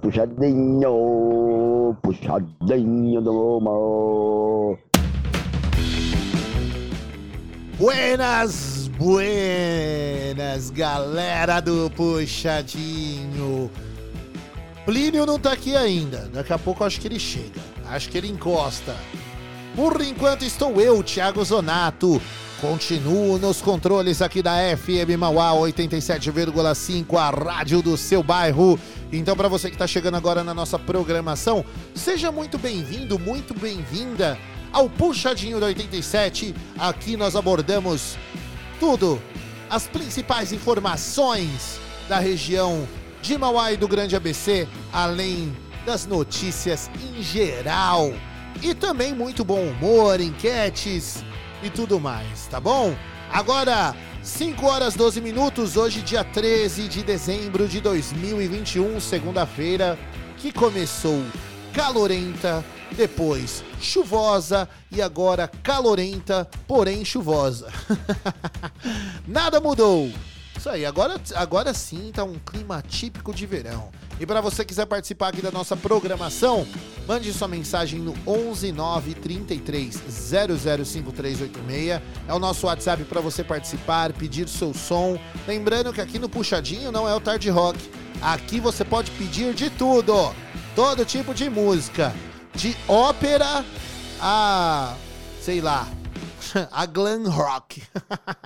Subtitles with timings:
[0.00, 4.78] Puxadinho, puxadinho do mal.
[7.78, 13.70] Buenas, buenas, galera do Puxadinho.
[14.84, 18.28] Plínio não tá aqui ainda, daqui a pouco acho que ele chega, acho que ele
[18.28, 18.94] encosta.
[19.74, 22.20] Por enquanto estou eu, Thiago Zonato,
[22.60, 28.76] Continuo nos controles aqui da FM Mauá 87,5, a rádio do seu bairro.
[29.10, 31.64] Então, para você que está chegando agora na nossa programação,
[31.94, 34.38] seja muito bem-vindo, muito bem-vinda
[34.70, 36.54] ao Puxadinho da 87.
[36.78, 38.18] Aqui nós abordamos
[38.78, 39.20] tudo,
[39.70, 42.86] as principais informações da região
[43.22, 45.56] de Mauá e do Grande ABC, além
[45.86, 48.12] das notícias em geral.
[48.62, 51.24] E também muito bom humor, enquetes
[51.62, 52.94] e tudo mais, tá bom?
[53.32, 53.94] Agora,
[54.28, 59.98] 5 horas 12 minutos, hoje, dia 13 de dezembro de 2021, segunda-feira,
[60.36, 61.24] que começou
[61.72, 62.62] calorenta,
[62.94, 67.72] depois chuvosa e agora calorenta, porém chuvosa.
[69.26, 70.12] Nada mudou.
[70.56, 73.90] Isso aí, agora, agora sim tá um clima típico de verão.
[74.20, 76.66] E para você quiser participar aqui da nossa programação,
[77.06, 82.00] mande sua mensagem no 11 9 33 005386.
[82.26, 85.18] É o nosso WhatsApp para você participar, pedir seu som.
[85.46, 87.78] Lembrando que aqui no Puxadinho não é o Tarde Rock.
[88.20, 90.34] Aqui você pode pedir de tudo,
[90.74, 92.12] todo tipo de música,
[92.54, 93.64] de ópera
[94.20, 94.96] a
[95.40, 95.88] sei lá,
[96.70, 97.82] a glam rock.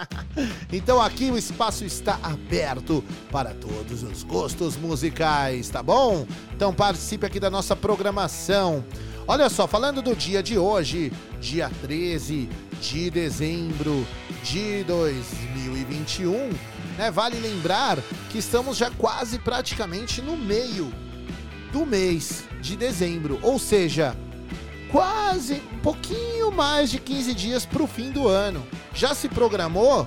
[0.72, 6.26] então aqui o espaço está aberto para todos os gostos musicais, tá bom?
[6.54, 8.84] Então participe aqui da nossa programação.
[9.26, 12.48] Olha só, falando do dia de hoje, dia 13
[12.80, 14.06] de dezembro
[14.42, 16.50] de 2021,
[16.98, 17.10] né?
[17.10, 17.98] Vale lembrar
[18.30, 20.92] que estamos já quase praticamente no meio
[21.72, 24.16] do mês de dezembro, ou seja,
[24.92, 28.64] quase um pouquinho mais de 15 dias para o fim do ano.
[28.94, 30.06] Já se programou?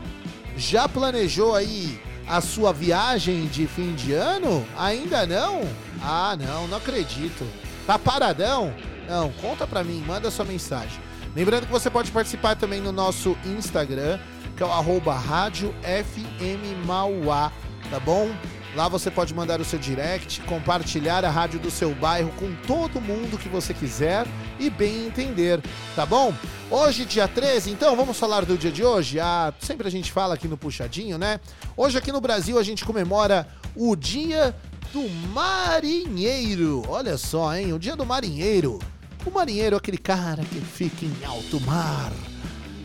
[0.56, 4.66] Já planejou aí a sua viagem de fim de ano?
[4.78, 5.62] Ainda não?
[6.02, 7.46] Ah, não, não acredito.
[7.88, 8.74] Tá paradão?
[9.10, 11.00] Não, conta pra mim, manda sua mensagem.
[11.36, 14.20] Lembrando que você pode participar também no nosso Instagram,
[14.56, 17.52] que é o arroba rádio FM Mauá,
[17.90, 18.30] tá bom?
[18.75, 23.00] Lá você pode mandar o seu direct, compartilhar a rádio do seu bairro com todo
[23.00, 24.27] mundo que você quiser
[24.60, 25.62] e bem entender,
[25.95, 26.33] tá bom?
[26.69, 29.18] Hoje, dia 13, então vamos falar do dia de hoje?
[29.18, 31.39] Ah, sempre a gente fala aqui no Puxadinho, né?
[31.77, 34.54] Hoje aqui no Brasil a gente comemora o Dia
[34.92, 36.83] do Marinheiro.
[36.89, 37.72] Olha só, hein?
[37.72, 38.80] O Dia do Marinheiro.
[39.25, 42.12] O marinheiro é aquele cara que fica em alto mar,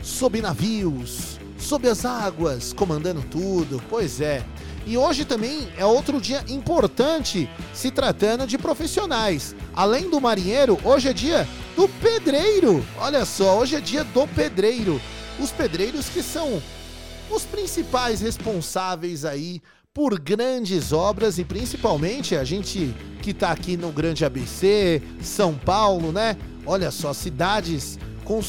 [0.03, 3.83] sob navios, sob as águas, comandando tudo.
[3.91, 4.45] Pois é.
[4.87, 9.55] E hoje também é outro dia importante se tratando de profissionais.
[9.75, 11.47] Além do marinheiro, hoje é dia
[11.77, 12.85] do pedreiro.
[12.99, 15.01] Olha só, hoje é dia do pedreiro.
[15.39, 16.63] Os pedreiros que são
[17.31, 19.63] os principais responsáveis aí
[19.93, 26.13] por grandes obras e principalmente a gente que está aqui no Grande ABC, São Paulo,
[26.13, 26.37] né?
[26.65, 28.41] Olha só, cidades com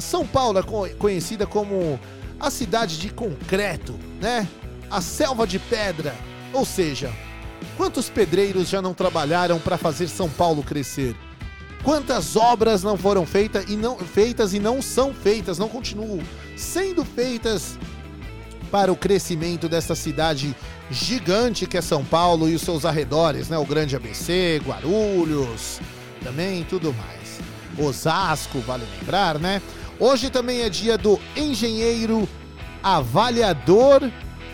[0.00, 0.62] São Paulo é
[0.94, 1.98] conhecida como
[2.38, 4.48] a cidade de concreto, né?
[4.90, 6.14] A selva de pedra.
[6.52, 7.12] Ou seja,
[7.76, 11.14] quantos pedreiros já não trabalharam para fazer São Paulo crescer?
[11.82, 16.20] Quantas obras não foram feitas e não feitas e não são feitas, não continuam
[16.56, 17.78] sendo feitas
[18.70, 20.54] para o crescimento dessa cidade
[20.90, 23.56] gigante que é São Paulo e os seus arredores, né?
[23.56, 25.80] O Grande ABC, Guarulhos,
[26.22, 27.40] também tudo mais.
[27.78, 29.62] Osasco, vale lembrar, né?
[29.98, 32.28] Hoje também é dia do engenheiro
[32.82, 34.10] avaliador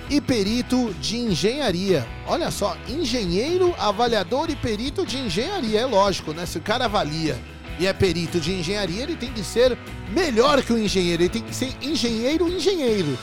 [0.08, 2.06] e perito de engenharia.
[2.26, 5.80] Olha só, engenheiro, avaliador e perito de engenharia.
[5.80, 6.46] É lógico, né?
[6.46, 7.38] Se o cara avalia
[7.78, 9.76] e é perito de engenharia, ele tem que ser
[10.10, 11.22] melhor que o engenheiro.
[11.22, 13.18] Ele tem que ser engenheiro, engenheiro.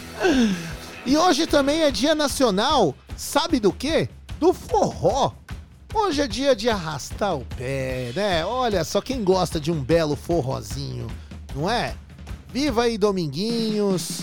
[1.04, 4.08] e hoje também é dia nacional, sabe do quê?
[4.38, 5.32] Do forró.
[5.92, 8.44] Hoje é dia de arrastar o pé, né?
[8.44, 11.08] Olha só quem gosta de um belo forrozinho,
[11.52, 11.96] não é?
[12.52, 14.22] Viva aí, Dominguinhos!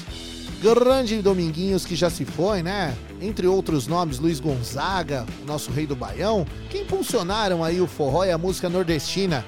[0.61, 2.95] Grande Dominguinhos que já se foi, né?
[3.21, 8.31] Entre outros nomes, Luiz Gonzaga, nosso rei do Baião, que impulsionaram aí o forró e
[8.31, 9.45] a música nordestina.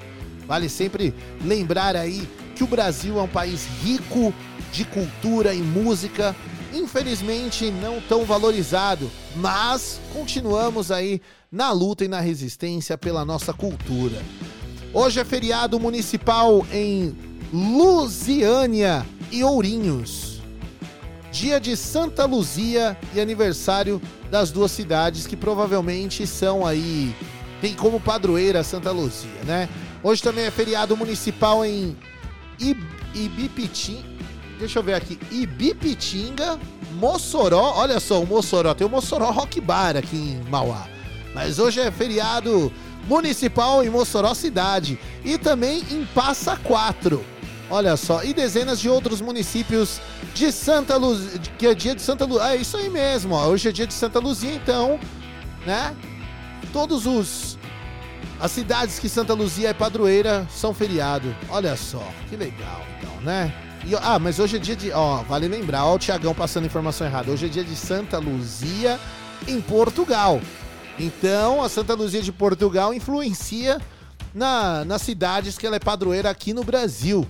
[0.48, 1.13] Vale sempre
[1.44, 4.32] lembrar aí que o Brasil é um país rico
[4.72, 6.36] de cultura e música,
[6.72, 14.22] infelizmente não tão valorizado, mas continuamos aí na luta e na resistência pela nossa cultura.
[14.94, 17.16] Hoje é feriado municipal em
[17.51, 20.29] Lusiânia e Ourinhos
[21.32, 27.14] dia de Santa Luzia e aniversário das duas cidades que provavelmente são aí
[27.62, 29.68] tem como padroeira Santa Luzia, né?
[30.02, 31.96] Hoje também é feriado municipal em
[33.14, 34.04] Ibipitim.
[34.58, 35.20] Deixa eu ver aqui.
[35.30, 36.60] Ibipitinga,
[36.94, 37.74] Mossoró.
[37.76, 38.74] Olha só, o Mossoró.
[38.74, 40.88] Tem o Mossoró Rock Bar aqui em Mauá.
[41.34, 42.72] Mas hoje é feriado
[43.08, 44.98] municipal em Mossoró cidade.
[45.24, 47.24] E também em Passa Quatro.
[47.70, 50.02] Olha só, e dezenas de outros municípios
[50.34, 52.44] de Santa Luzia, que é dia de Santa Luzia.
[52.44, 53.48] Ah, é isso aí mesmo, ó.
[53.48, 55.00] Hoje é dia de Santa Luzia, então,
[55.66, 55.96] né?
[56.74, 57.60] Todos os
[58.40, 61.36] as cidades que Santa Luzia é padroeira são feriado.
[61.50, 63.54] Olha só, que legal, então, né?
[63.86, 64.92] E, ah, mas hoje é dia de.
[64.92, 67.32] Ó, vale lembrar, ó, o Tiagão passando informação errada.
[67.32, 69.00] Hoje é dia de Santa Luzia
[69.48, 70.42] em Portugal.
[70.98, 73.80] Então, a Santa Luzia de Portugal influencia
[74.34, 77.28] na, nas cidades que ela é padroeira aqui no Brasil.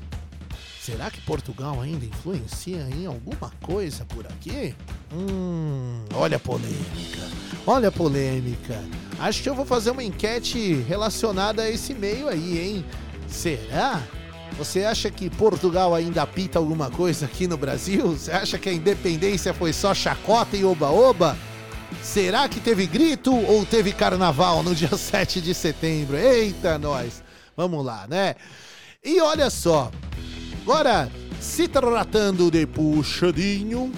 [0.89, 4.73] Será que Portugal ainda influencia em alguma coisa por aqui?
[5.13, 7.29] Hum, olha a polêmica.
[7.67, 8.83] Olha a polêmica.
[9.19, 12.85] Acho que eu vou fazer uma enquete relacionada a esse meio aí, hein?
[13.27, 14.01] Será?
[14.57, 18.07] Você acha que Portugal ainda apita alguma coisa aqui no Brasil?
[18.17, 21.37] Você acha que a independência foi só chacota e oba-oba?
[22.01, 26.17] Será que teve grito ou teve carnaval no dia 7 de setembro?
[26.17, 27.21] Eita, nós!
[27.55, 28.33] Vamos lá, né?
[29.03, 29.91] E olha só,
[30.69, 31.09] agora
[31.39, 33.91] se tratando de puxadinho,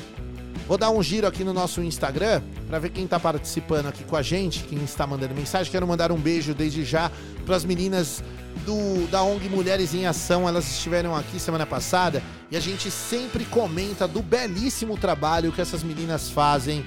[0.65, 4.15] vou dar um giro aqui no nosso Instagram para ver quem tá participando aqui com
[4.15, 5.69] a gente, quem está mandando mensagem.
[5.69, 7.11] Quero mandar um beijo desde já
[7.45, 8.23] para as meninas
[8.65, 10.47] do, da ONG Mulheres em Ação.
[10.47, 15.83] Elas estiveram aqui semana passada e a gente sempre comenta do belíssimo trabalho que essas
[15.83, 16.85] meninas fazem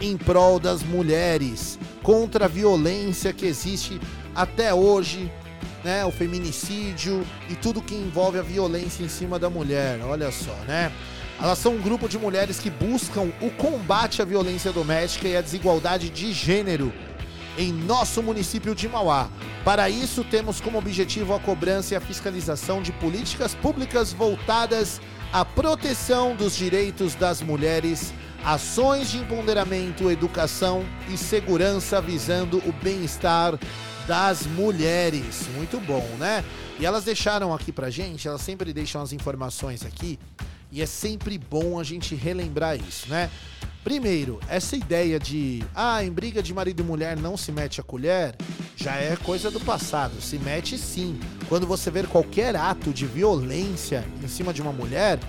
[0.00, 4.00] em prol das mulheres, contra a violência que existe
[4.34, 5.30] até hoje,
[5.84, 6.04] né?
[6.04, 10.00] O feminicídio e tudo que envolve a violência em cima da mulher.
[10.02, 10.92] Olha só, né?
[11.40, 15.40] Elas são um grupo de mulheres que buscam o combate à violência doméstica e à
[15.40, 16.92] desigualdade de gênero
[17.58, 19.28] em nosso município de Mauá.
[19.64, 25.00] Para isso, temos como objetivo a cobrança e a fiscalização de políticas públicas voltadas
[25.32, 33.58] à proteção dos direitos das mulheres ações de empoderamento, educação e segurança visando o bem-estar
[34.06, 35.46] das mulheres.
[35.56, 36.44] Muito bom, né?
[36.78, 40.18] E elas deixaram aqui pra gente, elas sempre deixam as informações aqui,
[40.70, 43.30] e é sempre bom a gente relembrar isso, né?
[43.82, 47.84] Primeiro, essa ideia de, ah, em briga de marido e mulher não se mete a
[47.84, 48.34] colher,
[48.76, 50.20] já é coisa do passado.
[50.20, 51.20] Se mete sim.
[51.48, 55.20] Quando você ver qualquer ato de violência em cima de uma mulher,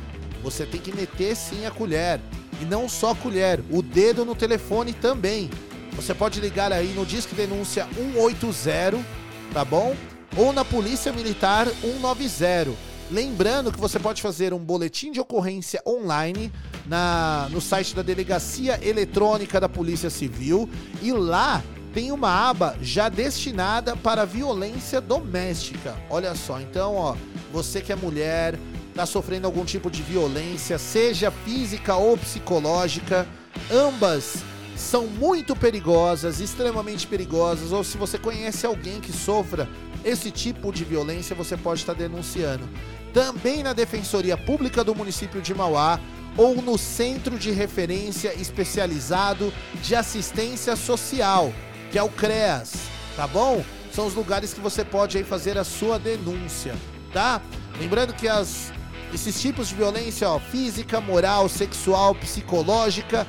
[0.41, 2.19] você tem que meter sim a colher.
[2.60, 5.51] E não só a colher, o dedo no telefone também.
[5.97, 9.03] Você pode ligar aí no Disque Denúncia 180,
[9.51, 9.95] tá bom?
[10.37, 12.71] Ou na Polícia Militar 190.
[13.09, 16.53] Lembrando que você pode fazer um boletim de ocorrência online
[16.85, 20.69] na, no site da Delegacia Eletrônica da Polícia Civil
[21.01, 21.63] e lá
[21.95, 25.95] tem uma aba já destinada para violência doméstica.
[26.11, 27.15] Olha só, então, ó,
[27.51, 33.27] você que é mulher, está sofrendo algum tipo de violência, seja física ou psicológica,
[33.71, 34.43] ambas
[34.77, 39.67] são muito perigosas, extremamente perigosas, ou se você conhece alguém que sofra
[40.05, 42.69] esse tipo de violência, você pode estar denunciando.
[43.12, 46.00] Também na Defensoria Pública do município de Mauá
[46.38, 51.51] ou no Centro de Referência Especializado de Assistência Social,
[51.91, 52.74] que é o CREAS,
[53.15, 53.65] tá bom?
[53.91, 56.75] São os lugares que você pode aí fazer a sua denúncia,
[57.12, 57.41] tá?
[57.79, 58.72] Lembrando que as
[59.13, 63.25] esses tipos de violência, ó, física, moral, sexual, psicológica,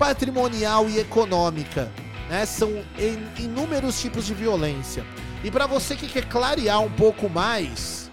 [0.00, 1.92] patrimonial e econômica,
[2.30, 2.46] né?
[2.46, 2.82] São
[3.38, 5.04] inúmeros tipos de violência.
[5.44, 8.10] E para você que quer clarear um pouco mais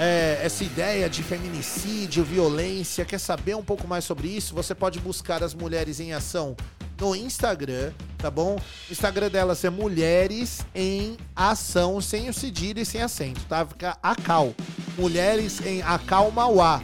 [0.00, 4.98] é, essa ideia de feminicídio, violência, quer saber um pouco mais sobre isso, você pode
[4.98, 6.56] buscar as Mulheres em Ação
[7.00, 8.56] no Instagram, tá bom?
[8.88, 13.64] O Instagram delas é Mulheres em Ação, sem o cedilho e sem acento, tá?
[13.64, 14.52] Fica Acal.
[14.98, 16.82] Mulheres em Acal Mauá.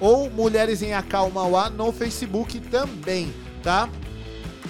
[0.00, 3.32] Ou Mulheres em Acal Mauá no Facebook também,
[3.66, 3.90] tá?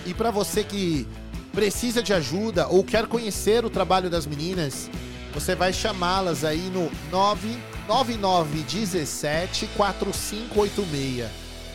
[0.07, 1.07] E para você que
[1.53, 4.89] precisa de ajuda ou quer conhecer o trabalho das meninas,
[5.35, 11.27] você vai chamá-las aí no 99917 4586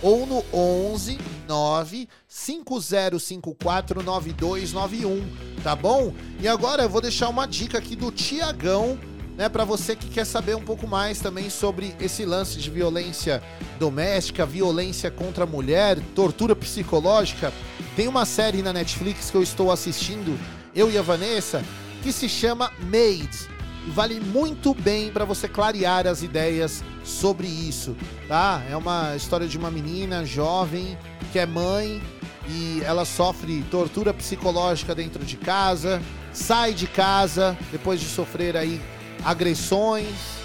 [0.01, 5.23] ou no 11 9 5054 9291,
[5.63, 6.11] tá bom?
[6.39, 8.97] E agora eu vou deixar uma dica aqui do Tiagão,
[9.41, 13.41] né, para você que quer saber um pouco mais também sobre esse lance de violência
[13.79, 17.51] doméstica, violência contra a mulher, tortura psicológica.
[17.95, 20.39] Tem uma série na Netflix que eu estou assistindo,
[20.75, 21.65] eu e a Vanessa,
[22.03, 28.61] que se chama e vale muito bem para você clarear as ideias sobre isso, tá?
[28.69, 30.95] É uma história de uma menina jovem
[31.31, 31.99] que é mãe
[32.47, 35.99] e ela sofre tortura psicológica dentro de casa,
[36.31, 38.79] sai de casa depois de sofrer aí
[39.23, 40.41] agressões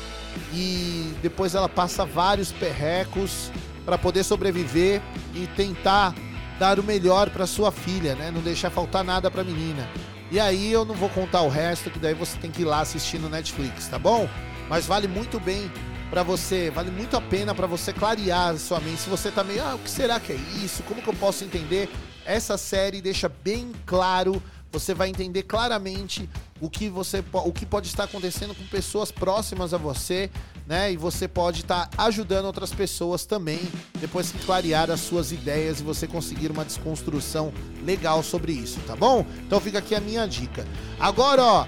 [0.53, 3.51] e depois ela passa vários perrecos
[3.85, 5.01] para poder sobreviver
[5.35, 6.15] e tentar
[6.59, 8.31] dar o melhor para sua filha, né?
[8.31, 9.89] Não deixar faltar nada para a menina.
[10.31, 12.81] E aí eu não vou contar o resto, que daí você tem que ir lá
[12.81, 14.29] assistir no Netflix, tá bom?
[14.69, 15.71] Mas vale muito bem
[16.11, 19.03] para você, vale muito a pena para você clarear a sua mente.
[19.03, 20.83] Se você tá meio, ah, o que será que é isso?
[20.83, 21.89] Como que eu posso entender?
[22.25, 24.43] Essa série deixa bem claro,
[24.79, 26.29] você vai entender claramente
[26.61, 30.31] o que você o que pode estar acontecendo com pessoas próximas a você,
[30.67, 30.93] né?
[30.93, 33.61] E você pode estar ajudando outras pessoas também
[34.01, 37.53] depois que clarear as suas ideias e você conseguir uma desconstrução
[37.85, 39.25] legal sobre isso, tá bom?
[39.47, 40.67] Então fica aqui a minha dica.
[41.01, 41.67] Agora, ó,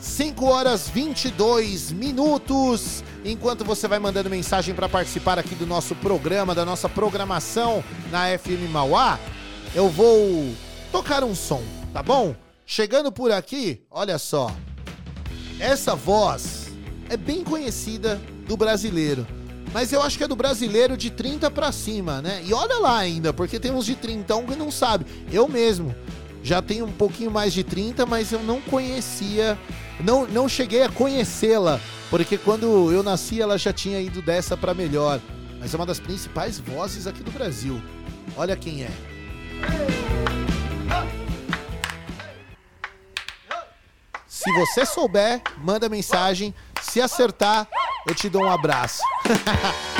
[0.00, 3.02] 5 horas 22 minutos.
[3.24, 8.26] Enquanto você vai mandando mensagem para participar aqui do nosso programa, da nossa programação na
[8.38, 9.18] FM Mauá,
[9.74, 10.54] eu vou
[10.92, 11.62] tocar um som,
[11.96, 12.36] tá bom?
[12.66, 14.54] Chegando por aqui, olha só.
[15.58, 16.66] Essa voz
[17.08, 19.26] é bem conhecida do brasileiro.
[19.72, 22.42] Mas eu acho que é do brasileiro de 30 para cima, né?
[22.44, 25.06] E olha lá ainda, porque tem uns de 30 que não sabe.
[25.32, 25.94] Eu mesmo
[26.42, 29.58] já tenho um pouquinho mais de 30, mas eu não conhecia,
[29.98, 34.74] não, não cheguei a conhecê-la, porque quando eu nasci ela já tinha ido dessa para
[34.74, 35.18] melhor.
[35.58, 37.80] Mas é uma das principais vozes aqui do Brasil.
[38.36, 38.90] Olha quem é.
[44.46, 46.54] Se você souber, manda mensagem.
[46.80, 47.66] Se acertar,
[48.06, 49.02] eu te dou um abraço.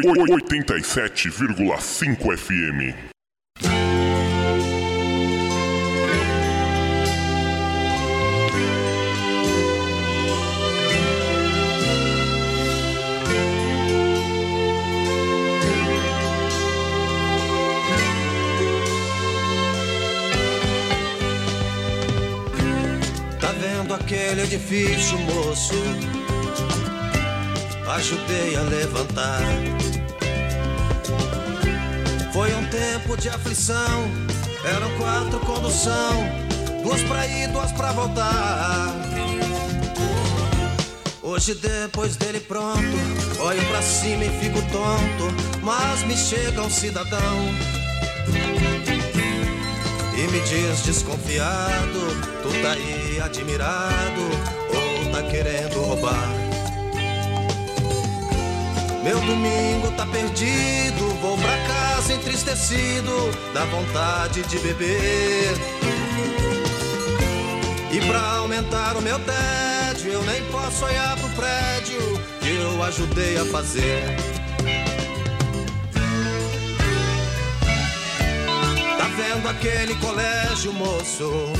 [0.00, 2.94] 87,5 FM.
[23.40, 25.74] Tá vendo aquele edifício, moço?
[27.88, 29.57] Ajudei a levantar.
[33.48, 34.10] Aflição.
[34.64, 36.28] Eram quatro condução,
[36.82, 38.94] duas pra ir, duas pra voltar.
[41.22, 42.80] Hoje depois dele pronto,
[43.40, 47.38] olho pra cima e fico tonto, mas me chega um cidadão
[50.16, 52.00] e me diz desconfiado,
[52.42, 54.22] tu tá aí admirado
[54.74, 56.28] ou tá querendo roubar?
[59.04, 63.12] Meu domingo tá perdido, vou pra casa entristecido,
[63.52, 65.54] dá vontade de beber.
[67.90, 71.98] E pra aumentar o meu tédio, eu nem posso olhar pro prédio
[72.40, 74.02] que eu ajudei a fazer.
[78.98, 81.52] Tá vendo aquele colégio, moço?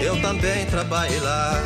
[0.00, 1.62] Eu também trabalhei lá.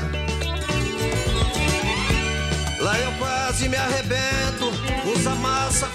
[2.80, 4.72] Lá eu quase me arrebento,
[5.14, 5.86] usa massa,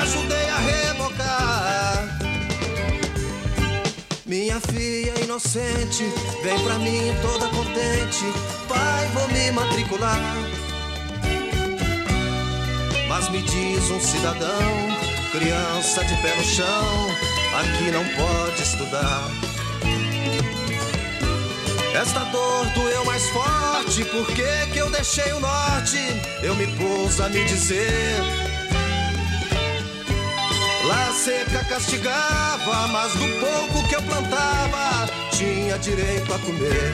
[0.00, 2.18] ajudei a rebocar.
[4.26, 6.04] Minha filha inocente,
[6.42, 8.24] vem pra mim toda contente,
[8.68, 10.20] pai, vou me matricular.
[13.08, 14.98] Mas me diz um cidadão,
[15.32, 17.10] criança de pé no chão,
[17.58, 19.30] aqui não pode estudar.
[21.94, 25.98] Esta dor doeu mais forte, por que que eu deixei o norte?
[26.42, 28.53] Eu me pus a me dizer.
[30.86, 36.92] Lá seca castigava, mas do pouco que eu plantava, tinha direito a comer.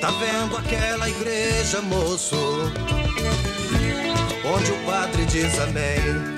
[0.00, 2.36] Tá vendo aquela igreja, moço?
[4.44, 6.34] Onde o padre diz amém.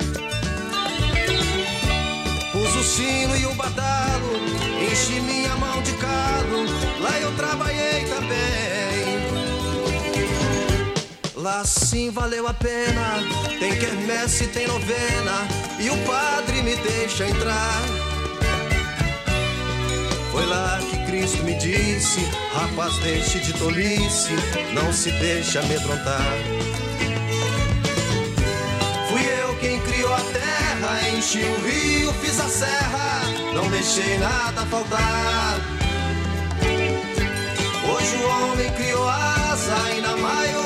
[2.53, 4.37] Pus o sino e o badalo,
[4.83, 6.64] enchi minha mão de calo,
[7.01, 8.65] lá eu trabalhei também.
[11.46, 13.22] Lá sim valeu a pena,
[13.61, 15.46] tem quermesse, tem novena,
[15.78, 17.82] e o padre me deixa entrar.
[20.32, 22.18] Foi lá que Cristo me disse,
[22.52, 24.32] rapaz deixe de tolice,
[24.74, 26.35] não se deixe amedrontar.
[29.09, 33.20] Fui eu quem criou a terra, enchi o rio, fiz a serra,
[33.54, 35.61] não deixei nada faltar.
[37.88, 40.65] Hoje o homem criou asa e na maioria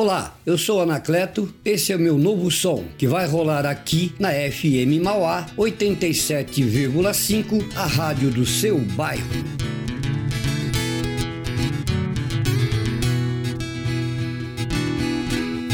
[0.00, 4.28] Olá, eu sou Anacleto, esse é o meu novo som que vai rolar aqui na
[4.30, 9.26] FM Mauá 87,5, a rádio do seu bairro.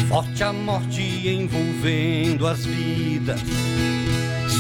[0.08, 3.40] Forte a morte envolvendo as vidas,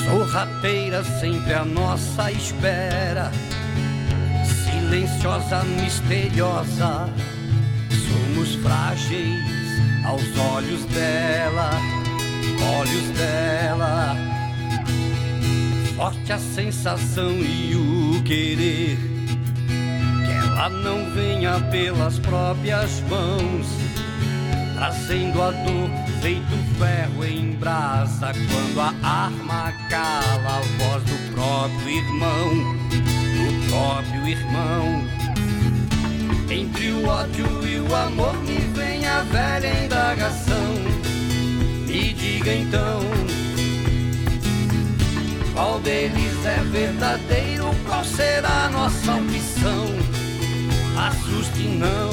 [0.04, 3.32] sorrateira sempre à nossa espera,
[4.44, 7.08] silenciosa, misteriosa,
[8.44, 9.42] somos frágeis
[10.04, 10.22] aos
[10.54, 11.70] olhos dela,
[12.78, 14.14] olhos dela.
[15.96, 18.98] Forte a sensação e o querer
[20.26, 23.66] que ela não venha pelas próprias mãos
[24.74, 25.88] trazendo a dor
[26.20, 32.50] feito ferro em brasa quando a arma cala a voz do próprio irmão,
[32.90, 35.23] do próprio irmão.
[36.50, 40.74] Entre o ódio e o amor me vem a velha indagação.
[41.86, 43.00] Me diga então,
[45.54, 47.64] qual deles é verdadeiro?
[47.86, 49.86] Qual será a nossa opção?
[50.98, 52.10] Assuste não.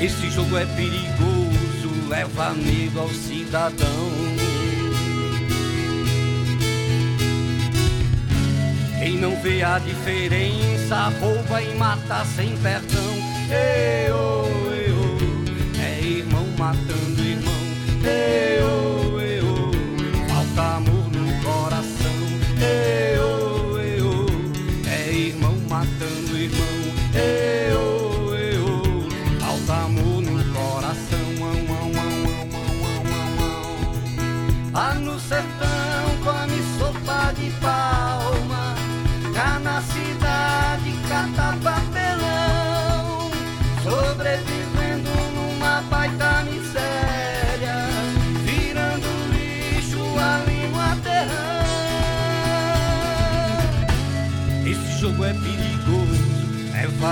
[0.00, 4.43] Esse jogo é perigoso, leva medo ao cidadão.
[9.04, 13.12] Quem não vê a diferença rouba e mata sem perdão.
[13.50, 17.52] Eu, eu, é irmão matando irmão.
[18.02, 19.03] Eu.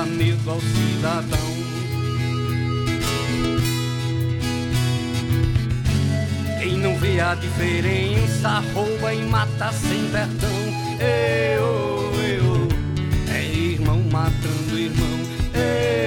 [0.04, 1.52] medo ao cidadão.
[6.58, 10.50] Quem não vê a diferença rouba e mata sem perdão.
[11.00, 12.68] Eu, eu,
[13.34, 15.18] é irmão matando irmão.
[15.54, 16.01] Eu,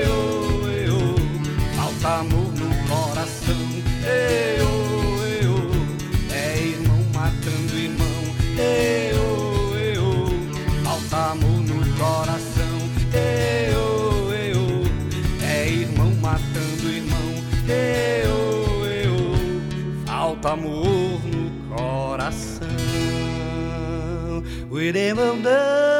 [24.92, 25.95] Dream of love.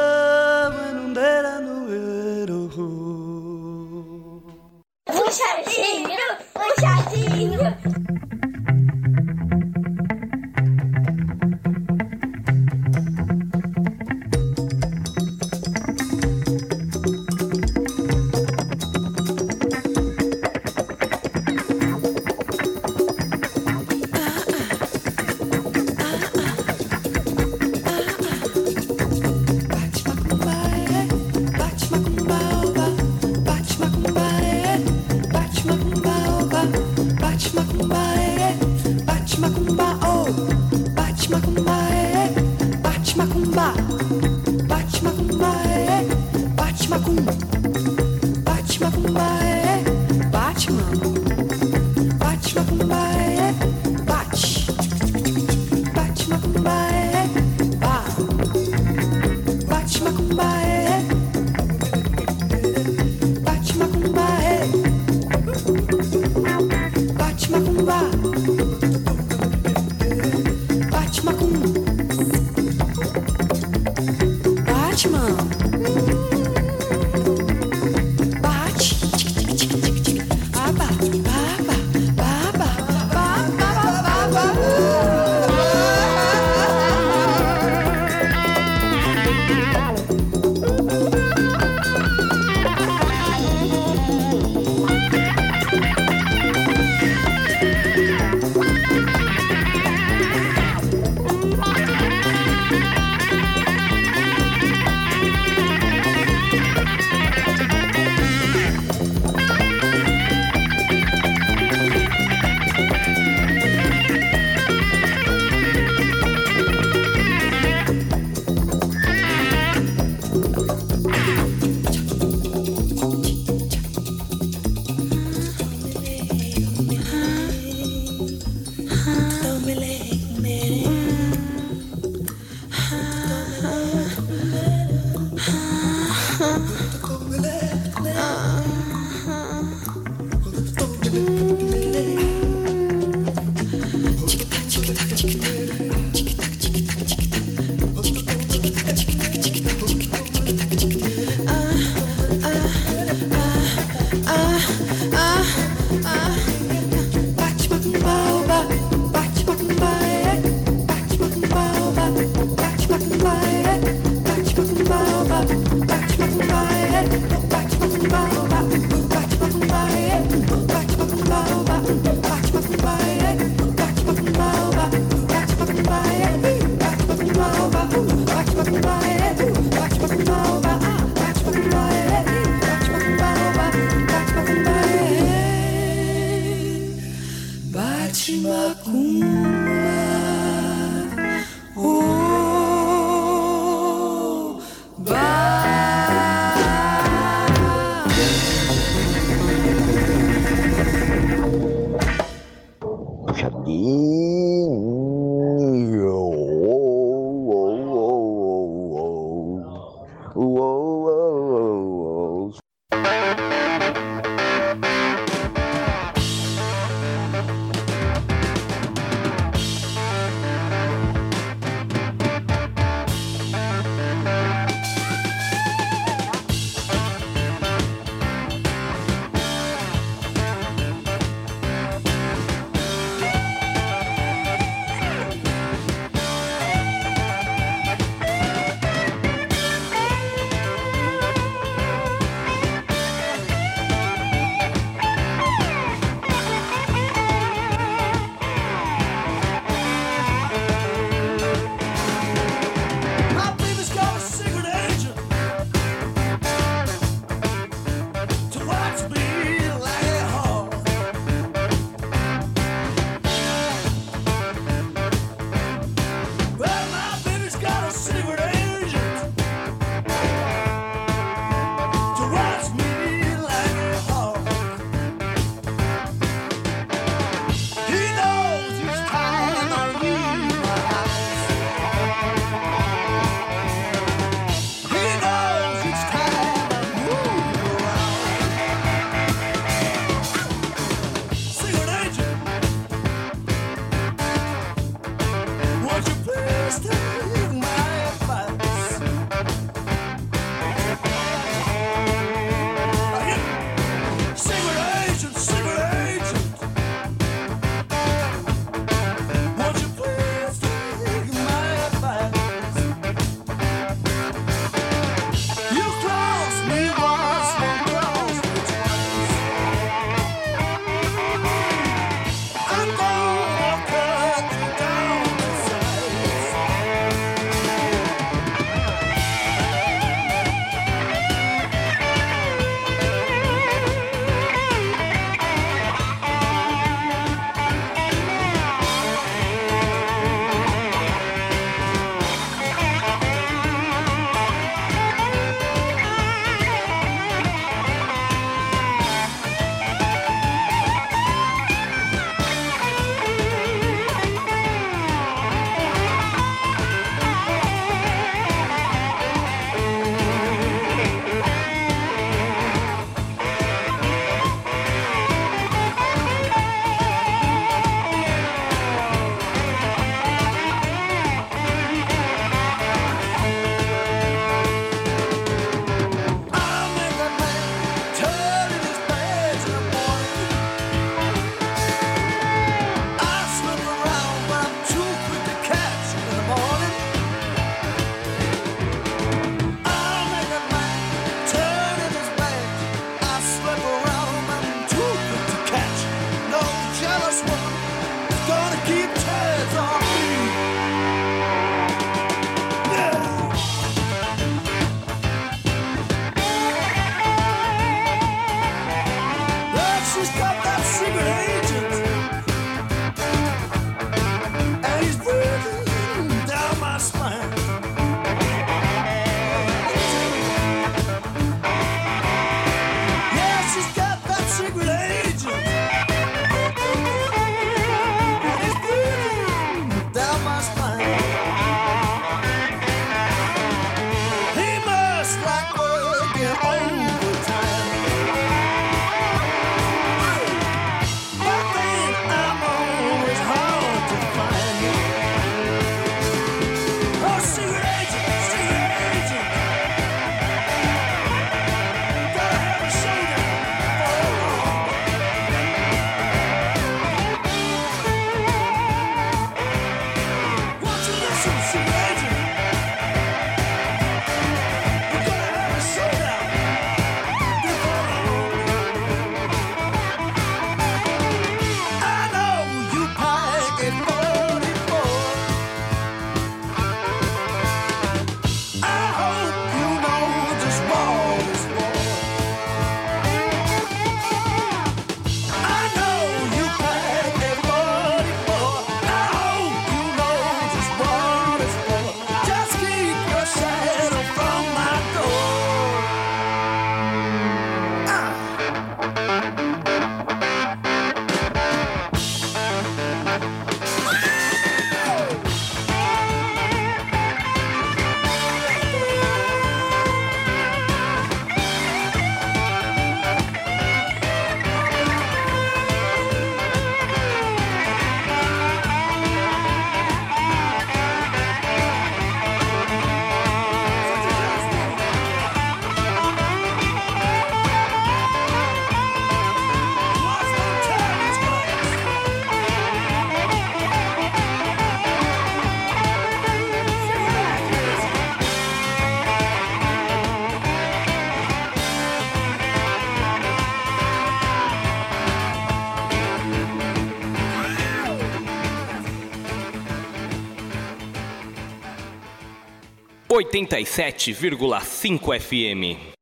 [553.44, 556.15] 87,5 FM.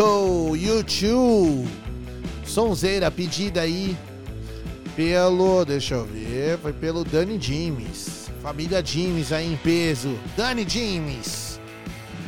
[0.00, 1.68] Vertigo, YouTube.
[2.46, 3.94] Sonzeira pedida aí
[4.96, 8.30] pelo, deixa eu ver, foi pelo Dani James.
[8.42, 10.18] Família James aí em peso.
[10.36, 11.60] Dani James.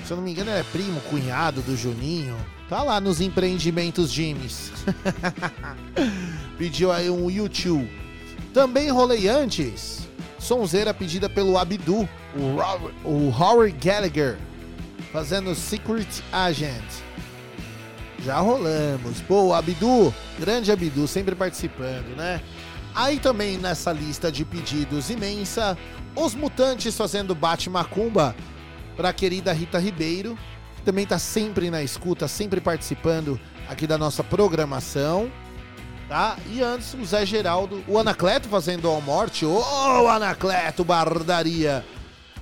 [0.05, 2.37] Se eu não me engano, é primo, cunhado do Juninho.
[2.69, 4.71] Tá lá nos empreendimentos James.
[6.59, 7.91] Pediu aí um YouTube.
[8.53, 10.07] Também rolei antes.
[10.39, 12.07] Sonzeira pedida pelo Abdu,
[13.05, 14.37] o Howard Gallagher,
[15.11, 17.12] fazendo Secret Agent.
[18.25, 19.21] Já rolamos.
[19.27, 22.41] Pô, Abdu, grande Abdu, sempre participando, né?
[22.95, 25.77] Aí também nessa lista de pedidos imensa,
[26.15, 28.37] os Mutantes fazendo Bate Macumba
[28.97, 30.39] para a querida Rita Ribeiro,
[30.77, 35.31] que também tá sempre na escuta, sempre participando aqui da nossa programação.
[36.09, 36.37] Tá?
[36.51, 39.47] E antes o Zé Geraldo, o Anacleto fazendo All Morte.
[39.47, 41.83] Ô, Anacleto, bardaria!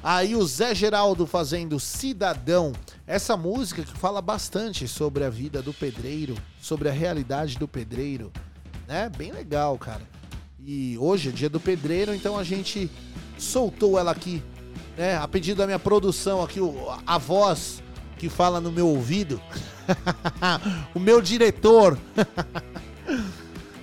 [0.03, 2.73] Aí o Zé Geraldo fazendo Cidadão.
[3.07, 8.33] Essa música que fala bastante sobre a vida do pedreiro, sobre a realidade do pedreiro,
[8.89, 9.11] né?
[9.15, 10.03] Bem legal, cara.
[10.65, 12.91] E hoje é dia do pedreiro, então a gente
[13.39, 14.43] soltou ela aqui,
[14.97, 15.17] né?
[15.17, 16.61] A pedido da minha produção aqui,
[17.07, 17.83] a voz
[18.17, 19.41] que fala no meu ouvido.
[20.95, 21.99] o meu diretor.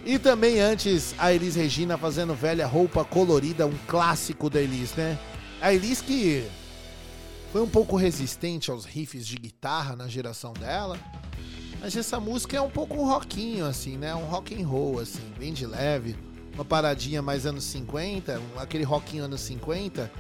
[0.07, 5.19] E também antes a Elis Regina fazendo velha roupa colorida, um clássico da Elis, né?
[5.61, 6.47] A Elis que
[7.51, 10.97] foi um pouco resistente aos riffs de guitarra na geração dela.
[11.79, 14.13] Mas essa música é um pouco um rockinho, assim, né?
[14.15, 16.15] Um rock and roll, assim, bem de leve.
[16.53, 20.11] Uma paradinha mais anos 50, um- aquele rockinho anos 50.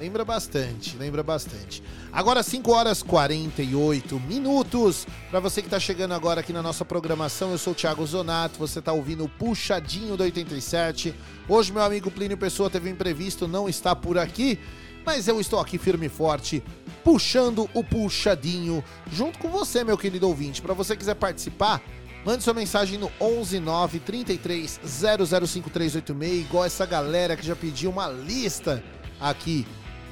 [0.00, 1.82] Lembra bastante, lembra bastante.
[2.12, 5.06] Agora 5 horas 48 minutos.
[5.30, 8.58] Para você que tá chegando agora aqui na nossa programação, eu sou o Thiago Zonato,
[8.58, 11.14] você tá ouvindo o Puxadinho do 87.
[11.48, 14.58] Hoje meu amigo Plínio Pessoa teve um imprevisto, não está por aqui,
[15.04, 16.62] mas eu estou aqui firme e forte,
[17.02, 20.60] puxando o puxadinho junto com você, meu querido ouvinte.
[20.60, 21.82] Para você quiser participar,
[22.24, 28.82] Mande sua mensagem no 119 33 005386, igual essa galera que já pediu uma lista
[29.20, 29.66] aqui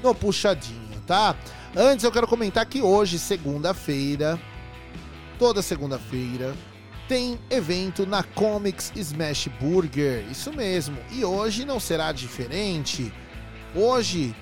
[0.06, 1.36] no Puxadinho, tá?
[1.74, 4.40] Antes eu quero comentar que hoje, segunda-feira,
[5.38, 6.54] toda segunda-feira,
[7.08, 10.24] tem evento na Comics Smash Burger.
[10.30, 10.96] Isso mesmo.
[11.10, 13.12] E hoje não será diferente.
[13.74, 14.34] Hoje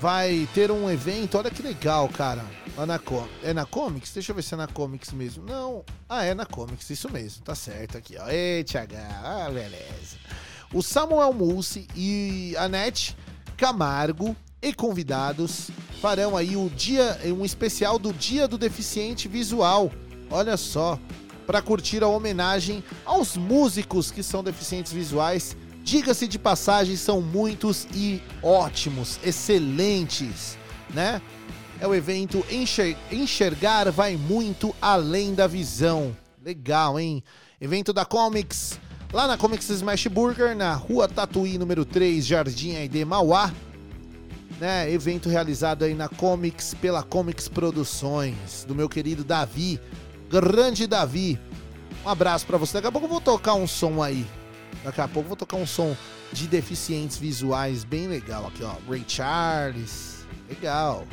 [0.00, 2.44] vai ter um evento, olha que legal, cara.
[2.76, 4.12] Lá na Com é na Comics?
[4.12, 5.44] Deixa eu ver se é na Comics mesmo.
[5.44, 5.84] Não.
[6.08, 7.42] Ah, é na Comics, isso mesmo.
[7.42, 8.28] Tá certo aqui, ó.
[8.28, 8.94] Ei, Thiago.
[8.96, 10.16] Ah, beleza.
[10.72, 13.16] O Samuel Mulsi e a Net
[13.56, 19.90] Camargo e convidados farão aí o dia, um especial do Dia do Deficiente Visual.
[20.30, 20.98] Olha só,
[21.46, 25.56] para curtir a homenagem aos músicos que são deficientes visuais.
[25.82, 30.56] Diga-se de passagem, são muitos e ótimos, excelentes,
[30.90, 31.20] né?
[31.80, 36.16] É o evento Enxer Enxergar vai muito além da visão.
[36.44, 37.22] Legal, hein?
[37.60, 38.78] Evento da Comics,
[39.12, 43.52] lá na Comics Smash Burger, na Rua Tatuí, número 3, Jardim Aide Mauá.
[44.62, 44.92] Né?
[44.92, 49.80] Evento realizado aí na Comics, pela Comics Produções, do meu querido Davi,
[50.30, 51.36] grande Davi.
[52.06, 52.74] Um abraço para você.
[52.74, 54.24] Daqui a pouco eu vou tocar um som aí.
[54.84, 55.96] Daqui a pouco eu vou tocar um som
[56.32, 58.76] de deficientes visuais bem legal aqui, ó.
[58.88, 60.24] Ray Charles.
[60.48, 61.08] Legal.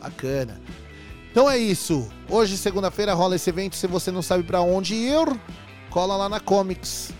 [0.00, 0.60] Bacana.
[1.30, 2.08] Então é isso.
[2.28, 3.76] Hoje, segunda-feira, rola esse evento.
[3.76, 5.28] Se você não sabe para onde ir,
[5.90, 7.12] cola lá na Comics.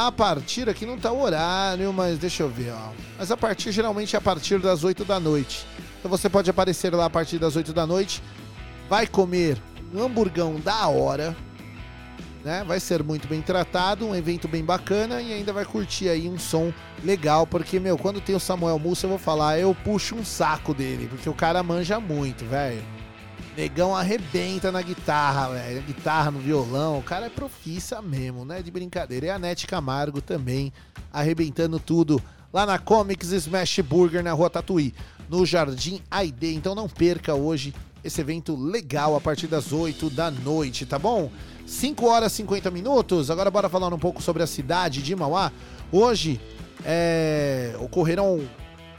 [0.00, 2.92] A partir aqui não tá o horário, mas deixa eu ver, ó.
[3.18, 5.66] Mas a partir geralmente é a partir das 8 da noite.
[5.98, 8.22] Então você pode aparecer lá a partir das 8 da noite.
[8.88, 9.60] Vai comer
[9.92, 11.36] um hamburgão da hora,
[12.44, 12.62] né?
[12.64, 16.38] Vai ser muito bem tratado, um evento bem bacana e ainda vai curtir aí um
[16.38, 16.72] som
[17.02, 20.72] legal, porque meu, quando tem o Samuel Mussa, eu vou falar, eu puxo um saco
[20.72, 22.84] dele, porque o cara manja muito, velho.
[23.58, 25.82] Negão arrebenta na guitarra, velho.
[25.82, 27.00] Guitarra no violão.
[27.00, 28.62] O cara é profissa mesmo, né?
[28.62, 29.26] De brincadeira.
[29.26, 30.72] E a Nete Camargo também
[31.12, 34.94] arrebentando tudo lá na Comics Smash Burger na Rua Tatuí,
[35.28, 36.54] no Jardim Aide.
[36.54, 41.28] Então não perca hoje esse evento legal a partir das 8 da noite, tá bom?
[41.66, 43.28] 5 horas e 50 minutos.
[43.28, 45.50] Agora bora falar um pouco sobre a cidade de Mauá.
[45.90, 46.40] Hoje
[46.84, 48.40] é, ocorreram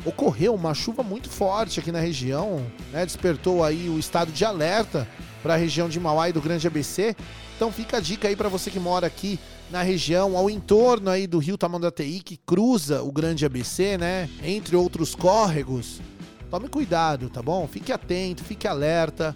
[0.05, 3.05] ocorreu uma chuva muito forte aqui na região, né?
[3.05, 5.07] Despertou aí o estado de alerta
[5.41, 7.15] para a região de Mauá e do Grande ABC.
[7.55, 9.39] Então fica a dica aí para você que mora aqui
[9.69, 14.29] na região, ao entorno aí do Rio Tamanduateí, que cruza o Grande ABC, né?
[14.43, 16.01] Entre outros córregos.
[16.49, 17.67] Tome cuidado, tá bom?
[17.67, 19.35] Fique atento, fique alerta.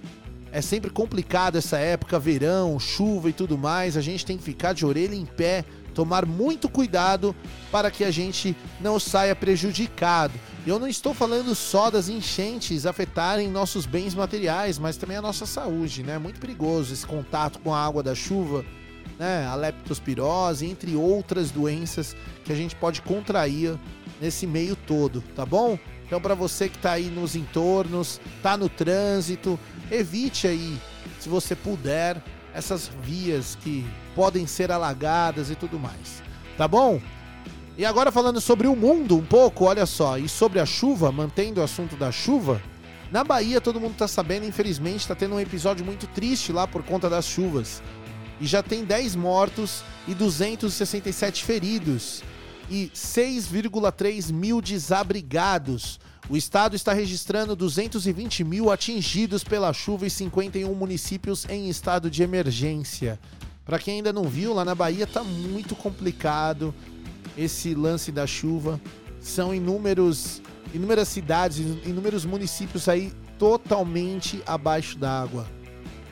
[0.52, 3.98] É sempre complicado essa época, verão, chuva e tudo mais.
[3.98, 7.36] A gente tem que ficar de orelha em pé, tomar muito cuidado
[7.72, 10.34] para que a gente não saia prejudicado.
[10.66, 15.46] Eu não estou falando só das enchentes afetarem nossos bens materiais, mas também a nossa
[15.46, 16.18] saúde, né?
[16.18, 18.64] Muito perigoso esse contato com a água da chuva,
[19.20, 19.46] né?
[19.46, 22.16] A leptospirose, entre outras doenças
[22.46, 23.78] que a gente pode contrair
[24.22, 25.78] nesse meio todo, tá bom?
[26.06, 29.60] Então, para você que está aí nos entornos, tá no trânsito,
[29.92, 30.78] evite aí,
[31.20, 32.22] se você puder,
[32.54, 33.86] essas vias que
[34.16, 36.22] podem ser alagadas e tudo mais.
[36.58, 37.02] Tá bom?
[37.78, 41.60] E agora falando sobre o mundo um pouco, olha só, e sobre a chuva, mantendo
[41.60, 42.62] o assunto da chuva,
[43.12, 46.84] na Bahia todo mundo tá sabendo, infelizmente tá tendo um episódio muito triste lá por
[46.84, 47.82] conta das chuvas.
[48.40, 52.24] E já tem 10 mortos e 267 feridos
[52.70, 56.00] e 6,3 mil desabrigados.
[56.30, 62.24] O estado está registrando 220 mil atingidos pela chuva e 51 municípios em estado de
[62.24, 63.20] emergência.
[63.66, 66.74] Para quem ainda não viu, lá na Bahia tá muito complicado
[67.38, 68.80] esse lance da chuva.
[69.22, 70.42] São inúmeros,
[70.74, 75.48] inúmeras cidades, inúmeros municípios aí totalmente abaixo d'água.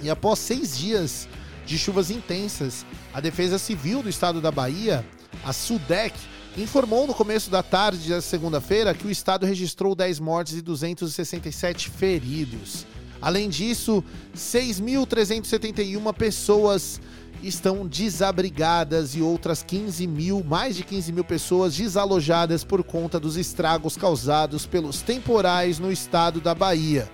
[0.01, 1.27] E após seis dias
[1.65, 5.05] de chuvas intensas, a Defesa Civil do Estado da Bahia,
[5.43, 6.15] a SUDEC,
[6.57, 11.89] informou no começo da tarde da segunda-feira que o estado registrou 10 mortes e 267
[11.89, 12.85] feridos.
[13.21, 14.03] Além disso,
[14.35, 16.99] 6.371 pessoas
[17.41, 23.37] estão desabrigadas e outras 15 mil, mais de 15 mil pessoas desalojadas por conta dos
[23.37, 27.09] estragos causados pelos temporais no estado da Bahia.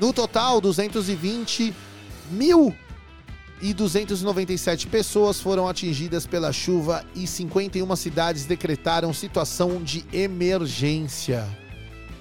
[0.00, 1.74] No total, 220
[2.30, 2.74] mil
[3.60, 11.46] e 297 pessoas foram atingidas pela chuva e 51 cidades decretaram situação de emergência.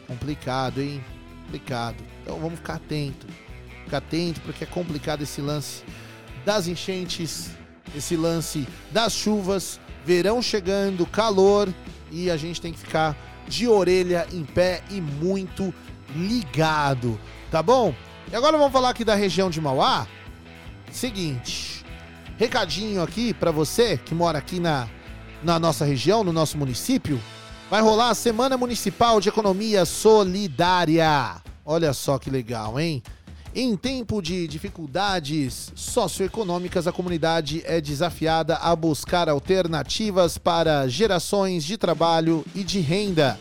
[0.07, 1.03] Complicado, hein?
[1.45, 2.03] Complicado.
[2.21, 3.27] Então vamos ficar atento.
[3.83, 5.83] Ficar atento porque é complicado esse lance
[6.45, 7.51] das enchentes,
[7.95, 11.73] esse lance das chuvas, verão chegando, calor
[12.11, 13.17] e a gente tem que ficar
[13.47, 15.73] de orelha em pé e muito
[16.15, 17.19] ligado,
[17.49, 17.93] tá bom?
[18.31, 20.07] E agora vamos falar aqui da região de Mauá.
[20.91, 21.83] Seguinte,
[22.37, 24.87] recadinho aqui para você que mora aqui na,
[25.43, 27.19] na nossa região, no nosso município.
[27.69, 31.41] Vai rolar a Semana Municipal de Economia Solidária.
[31.65, 33.01] Olha só que legal, hein?
[33.55, 41.77] Em tempo de dificuldades socioeconômicas, a comunidade é desafiada a buscar alternativas para gerações de
[41.77, 43.39] trabalho e de renda.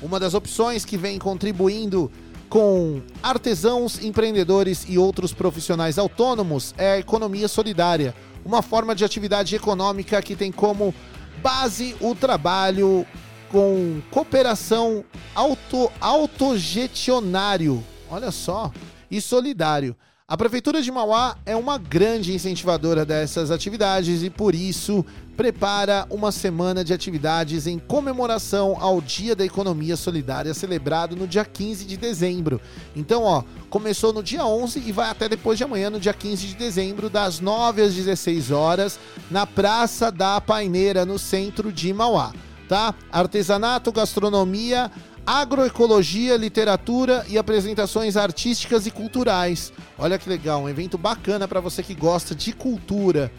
[0.00, 2.10] Uma das opções que vem contribuindo
[2.48, 9.54] com artesãos, empreendedores e outros profissionais autônomos é a economia solidária, uma forma de atividade
[9.54, 10.94] econômica que tem como
[11.42, 13.06] base o trabalho
[13.50, 15.04] com cooperação
[15.34, 17.84] auto, autogestionário.
[18.10, 18.72] Olha só,
[19.10, 19.96] e solidário.
[20.30, 25.04] A Prefeitura de Mauá é uma grande incentivadora dessas atividades e, por isso,
[25.36, 31.44] prepara uma semana de atividades em comemoração ao Dia da Economia Solidária, celebrado no dia
[31.44, 32.60] 15 de dezembro.
[32.94, 36.46] Então, ó, começou no dia 11 e vai até depois de amanhã, no dia 15
[36.46, 42.32] de dezembro, das 9 às 16 horas, na Praça da Paineira, no centro de Mauá.
[42.68, 42.94] Tá?
[43.10, 44.92] Artesanato, gastronomia,
[45.30, 49.72] agroecologia, literatura e apresentações artísticas e culturais.
[49.96, 53.30] Olha que legal, um evento bacana para você que gosta de cultura,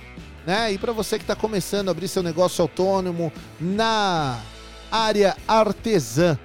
[0.47, 0.71] né?
[0.71, 3.29] E para você que está começando a abrir seu negócio autônomo
[3.59, 4.39] na
[4.89, 6.39] área artesã.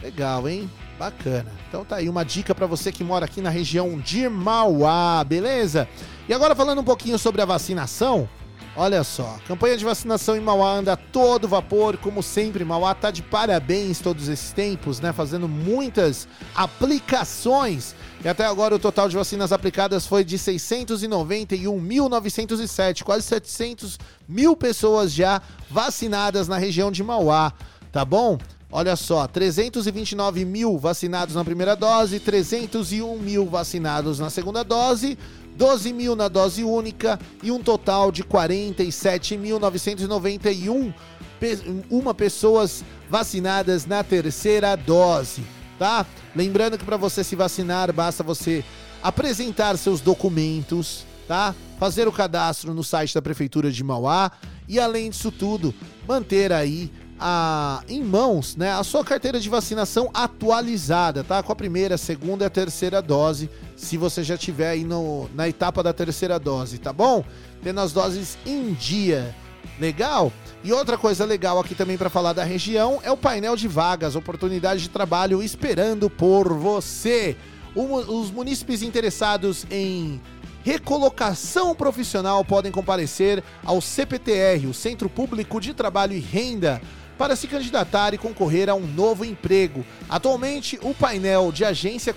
[0.00, 0.70] Legal, hein?
[0.96, 1.50] Bacana.
[1.68, 5.88] Então tá aí uma dica para você que mora aqui na região de Mauá, beleza?
[6.28, 8.28] E agora falando um pouquinho sobre a vacinação,
[8.76, 12.64] Olha só, campanha de vacinação em Mauá anda a todo vapor, como sempre.
[12.64, 15.12] Mauá tá de parabéns todos esses tempos, né?
[15.12, 17.94] Fazendo muitas aplicações.
[18.24, 23.96] E até agora o total de vacinas aplicadas foi de 691.907, quase 700
[24.28, 27.52] mil pessoas já vacinadas na região de Mauá,
[27.92, 28.36] tá bom?
[28.72, 35.16] Olha só, 329 mil vacinados na primeira dose, 301 mil vacinados na segunda dose,
[35.56, 40.94] 12 mil na dose única e um total de 47.991
[41.38, 41.58] pe
[41.90, 45.44] uma pessoas vacinadas na terceira dose,
[45.78, 46.06] tá?
[46.34, 48.64] Lembrando que para você se vacinar basta você
[49.02, 51.54] apresentar seus documentos, tá?
[51.78, 54.32] Fazer o cadastro no site da prefeitura de Mauá
[54.68, 55.74] e além disso tudo,
[56.08, 56.90] manter aí
[57.26, 61.42] a, em mãos né, a sua carteira de vacinação atualizada, tá?
[61.42, 65.48] Com a primeira, segunda e a terceira dose, se você já tiver aí no, na
[65.48, 67.24] etapa da terceira dose, tá bom?
[67.62, 69.34] Tendo as doses em dia.
[69.80, 70.30] Legal?
[70.62, 74.16] E outra coisa legal aqui também para falar da região é o painel de vagas,
[74.16, 77.38] oportunidade de trabalho esperando por você.
[77.74, 80.20] O, os munícipes interessados em
[80.62, 86.82] recolocação profissional podem comparecer ao CPTR, o Centro Público de Trabalho e Renda,
[87.16, 89.84] para se candidatar e concorrer a um novo emprego.
[90.08, 92.14] Atualmente, o painel de agência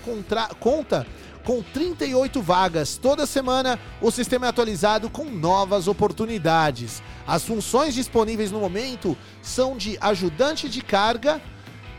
[0.58, 1.06] conta
[1.44, 2.96] com 38 vagas.
[2.96, 7.02] Toda semana, o sistema é atualizado com novas oportunidades.
[7.26, 11.40] As funções disponíveis no momento são de ajudante de carga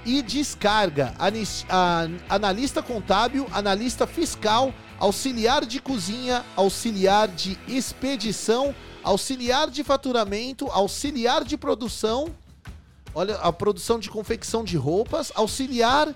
[0.05, 1.13] e descarga,
[2.29, 8.73] analista contábil, analista fiscal, auxiliar de cozinha, auxiliar de expedição,
[9.03, 12.27] auxiliar de faturamento, auxiliar de produção,
[13.13, 16.15] olha, a produção de confecção de roupas, auxiliar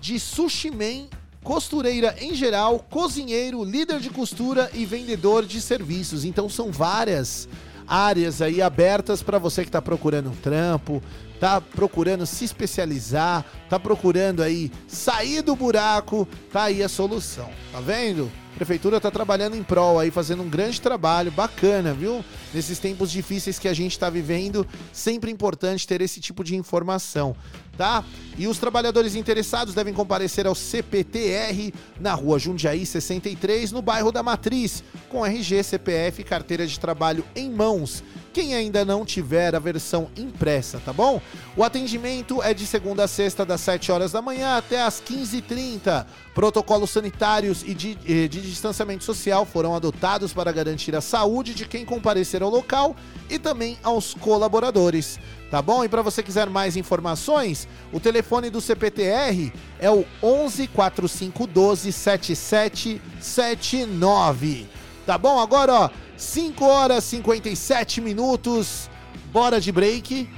[0.00, 1.08] de sushi man
[1.42, 6.24] costureira em geral, cozinheiro, líder de costura e vendedor de serviços.
[6.24, 7.46] Então são várias
[7.86, 11.02] áreas aí abertas para você que está procurando um trampo,
[11.44, 17.50] tá procurando se especializar, tá procurando aí sair do buraco, tá aí a solução.
[17.70, 18.32] Tá vendo?
[18.54, 22.24] A prefeitura tá trabalhando em prol aí, fazendo um grande trabalho, bacana, viu?
[22.54, 27.36] Nesses tempos difíceis que a gente está vivendo, sempre importante ter esse tipo de informação
[27.76, 28.04] tá?
[28.38, 34.22] E os trabalhadores interessados devem comparecer ao CPTR na rua Jundiaí 63, no bairro da
[34.22, 38.02] Matriz, com RG, CPF e carteira de trabalho em mãos.
[38.34, 41.22] Quem ainda não tiver a versão impressa, tá bom?
[41.56, 46.04] O atendimento é de segunda a sexta, das 7 horas da manhã até as 15h30.
[46.34, 51.84] Protocolos sanitários e de, de distanciamento social foram adotados para garantir a saúde de quem
[51.84, 52.96] comparecer ao local
[53.30, 55.84] e também aos colaboradores tá bom?
[55.84, 64.66] E para você quiser mais informações, o telefone do CPTR é o 11 4512 7779.
[65.06, 65.38] Tá bom?
[65.38, 68.88] Agora, ó, 5 horas e 57 minutos.
[69.32, 70.28] Bora de break.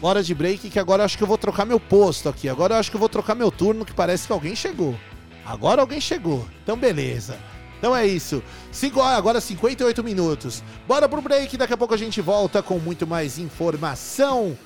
[0.00, 2.48] Bora de break, que agora eu acho que eu vou trocar meu posto aqui.
[2.48, 4.96] Agora eu acho que eu vou trocar meu turno, que parece que alguém chegou.
[5.44, 6.46] Agora alguém chegou.
[6.62, 7.38] Então, beleza.
[7.78, 8.42] Então é isso.
[8.70, 10.62] Cinco, agora 58 minutos.
[10.86, 14.56] Bora pro break, daqui a pouco a gente volta com muito mais informação,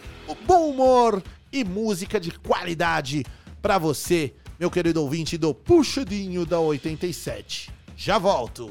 [0.46, 3.24] bom humor e música de qualidade
[3.62, 7.70] pra você, meu querido ouvinte do Puxadinho da 87.
[7.96, 8.70] Já volto.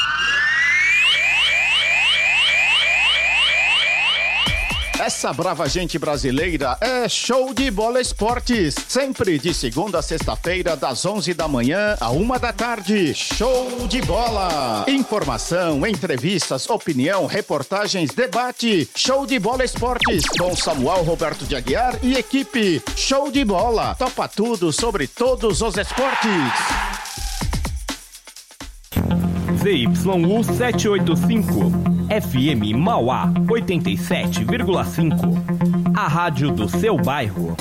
[5.13, 8.73] Essa brava gente brasileira é show de bola esportes.
[8.87, 13.13] Sempre de segunda a sexta-feira, das 11 da manhã à uma da tarde.
[13.13, 14.85] Show de bola.
[14.87, 18.89] Informação, entrevistas, opinião, reportagens, debate.
[18.95, 22.81] Show de bola esportes com Samuel Roberto de Aguiar e equipe.
[22.95, 23.93] Show de bola.
[23.95, 26.90] Topa tudo sobre todos os esportes.
[29.61, 31.71] ZYU 785,
[32.09, 35.95] FM Mauá 87,5.
[35.95, 37.55] A rádio do seu bairro.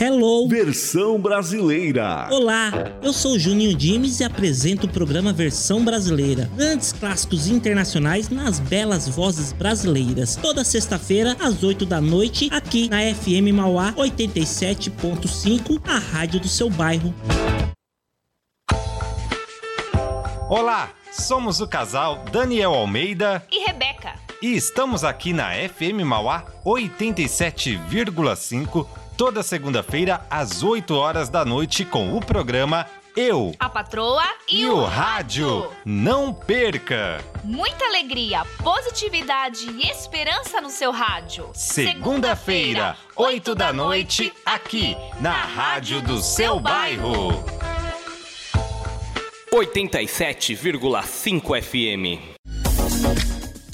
[0.00, 0.46] Hello!
[0.46, 2.28] Versão brasileira.
[2.30, 2.70] Olá,
[3.02, 6.48] eu sou Juninho Dimes e apresento o programa Versão Brasileira.
[6.54, 10.36] Grandes clássicos internacionais nas belas vozes brasileiras.
[10.36, 16.70] Toda sexta-feira, às 8 da noite, aqui na FM Mauá 87.5, a rádio do seu
[16.70, 17.12] bairro.
[20.48, 24.14] Olá, somos o casal Daniel Almeida e Rebeca.
[24.40, 28.86] E estamos aqui na FM Mauá 87,5
[29.18, 34.68] toda segunda-feira às 8 horas da noite com o programa Eu, a Patroa e, e
[34.68, 35.68] o Rádio.
[35.84, 37.18] Não perca!
[37.42, 41.50] Muita alegria, positividade e esperança no seu rádio.
[41.52, 47.44] Segunda-feira, 8 da noite, aqui na Rádio do seu bairro.
[49.52, 52.38] 87,5 FM.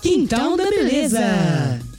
[0.00, 1.89] Quintal da Beleza.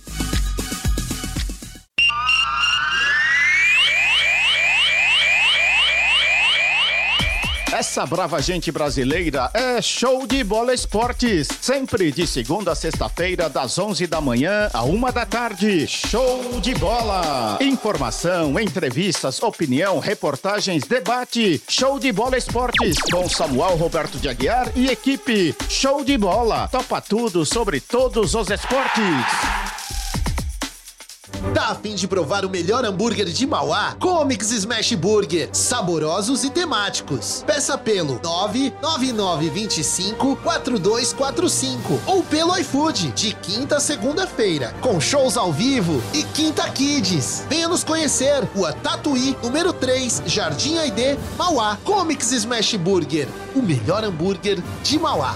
[7.91, 11.49] Essa brava gente brasileira é show de bola esportes.
[11.59, 15.85] Sempre de segunda a sexta-feira, das 11 da manhã à uma da tarde.
[15.87, 17.57] Show de bola.
[17.59, 21.61] Informação, entrevistas, opinião, reportagens, debate.
[21.67, 25.53] Show de bola esportes com Samuel Roberto de Aguiar e equipe.
[25.67, 26.69] Show de bola.
[26.69, 29.80] Topa tudo sobre todos os esportes.
[31.53, 33.95] Tá a fim de provar o melhor hambúrguer de Mauá?
[33.99, 37.43] Comics Smash Burger, saborosos e temáticos.
[37.45, 46.01] Peça pelo 99925 4245 ou pelo iFood de quinta a segunda-feira, com shows ao vivo
[46.13, 47.43] e Quinta Kids.
[47.49, 51.77] Venha nos conhecer, Rua Tatuí, número 3, Jardim Aidê, Mauá.
[51.83, 55.35] Comics Smash Burger, o melhor hambúrguer de Mauá.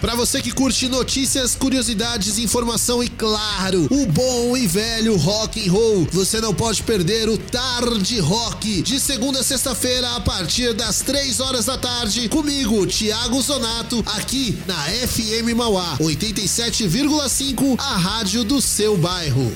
[0.00, 5.70] Para você que curte notícias, curiosidades, informação e claro, o bom e velho rock and
[5.70, 11.02] roll, você não pode perder o Tarde Rock de segunda a sexta-feira a partir das
[11.02, 18.58] três horas da tarde comigo, Thiago Zonato, aqui na FM Mauá 87,5, a rádio do
[18.62, 19.52] seu bairro.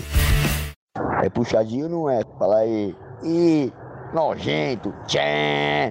[1.23, 2.21] É puxadinho não é?
[2.39, 2.95] Fala aí.
[3.23, 3.73] Ih,
[4.13, 4.93] nojento.
[5.07, 5.91] Tchê.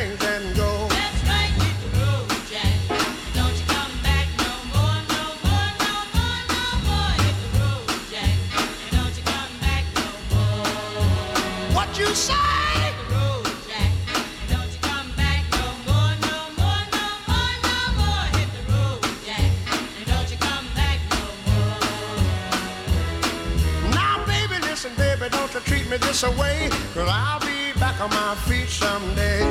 [25.91, 29.41] me this away, cause I'll be back on my feet someday.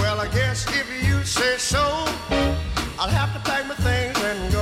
[0.00, 1.84] Well, I guess if you say so,
[2.98, 4.61] I'll have to pack my things and go.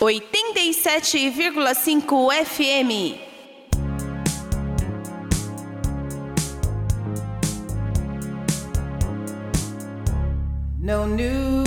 [0.00, 3.18] 87,5 FM.
[10.78, 11.57] No New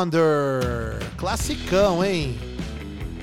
[0.00, 2.34] Wonder, classicão, hein?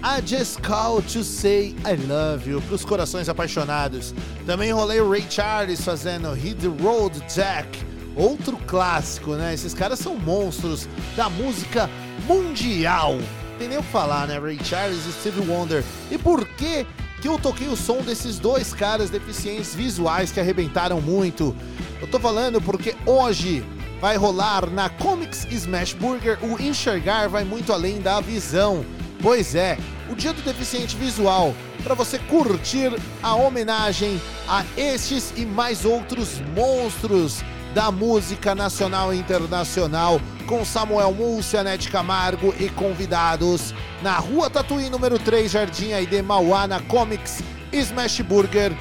[0.04, 4.14] I just call to say I love you pros corações apaixonados.
[4.46, 7.84] Também rolei o Ray Charles fazendo Hit the Road Jack,
[8.16, 9.56] outro clássico, né?
[9.56, 11.90] Esses caras são monstros da música
[12.28, 13.18] mundial.
[13.58, 14.38] Tem nem o que falar, né?
[14.38, 15.84] Ray Charles e Stevie Wonder.
[16.12, 16.86] E por que
[17.24, 21.56] que eu toquei o som desses dois caras deficientes visuais que arrebentaram muito?
[22.00, 23.66] Eu tô falando porque hoje
[24.00, 28.86] vai rolar na Comics Smash Burger o enxergar vai muito além da visão.
[29.22, 29.78] Pois é,
[30.10, 32.92] o Dia do Deficiente Visual, para você curtir
[33.24, 37.44] a homenagem a estes e mais outros monstros
[37.74, 44.90] da música nacional e internacional, com Samuel Múcia, Nete Camargo e convidados, na Rua Tatuí,
[44.90, 48.72] número 3, Jardim Aide Mauá, na Comics Smash Burger,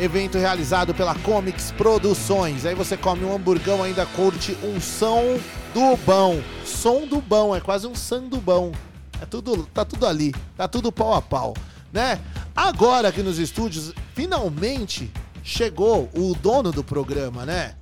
[0.00, 2.66] evento realizado pela Comics Produções.
[2.66, 5.38] Aí você come um hamburgão, ainda curte um som
[5.72, 6.40] do bom.
[6.64, 8.72] Som do bom, é quase um sandubão.
[9.20, 11.54] É tudo, tá tudo ali, tá tudo pau a pau,
[11.92, 12.20] né?
[12.54, 15.10] Agora aqui nos estúdios, finalmente
[15.42, 17.74] chegou o dono do programa, né?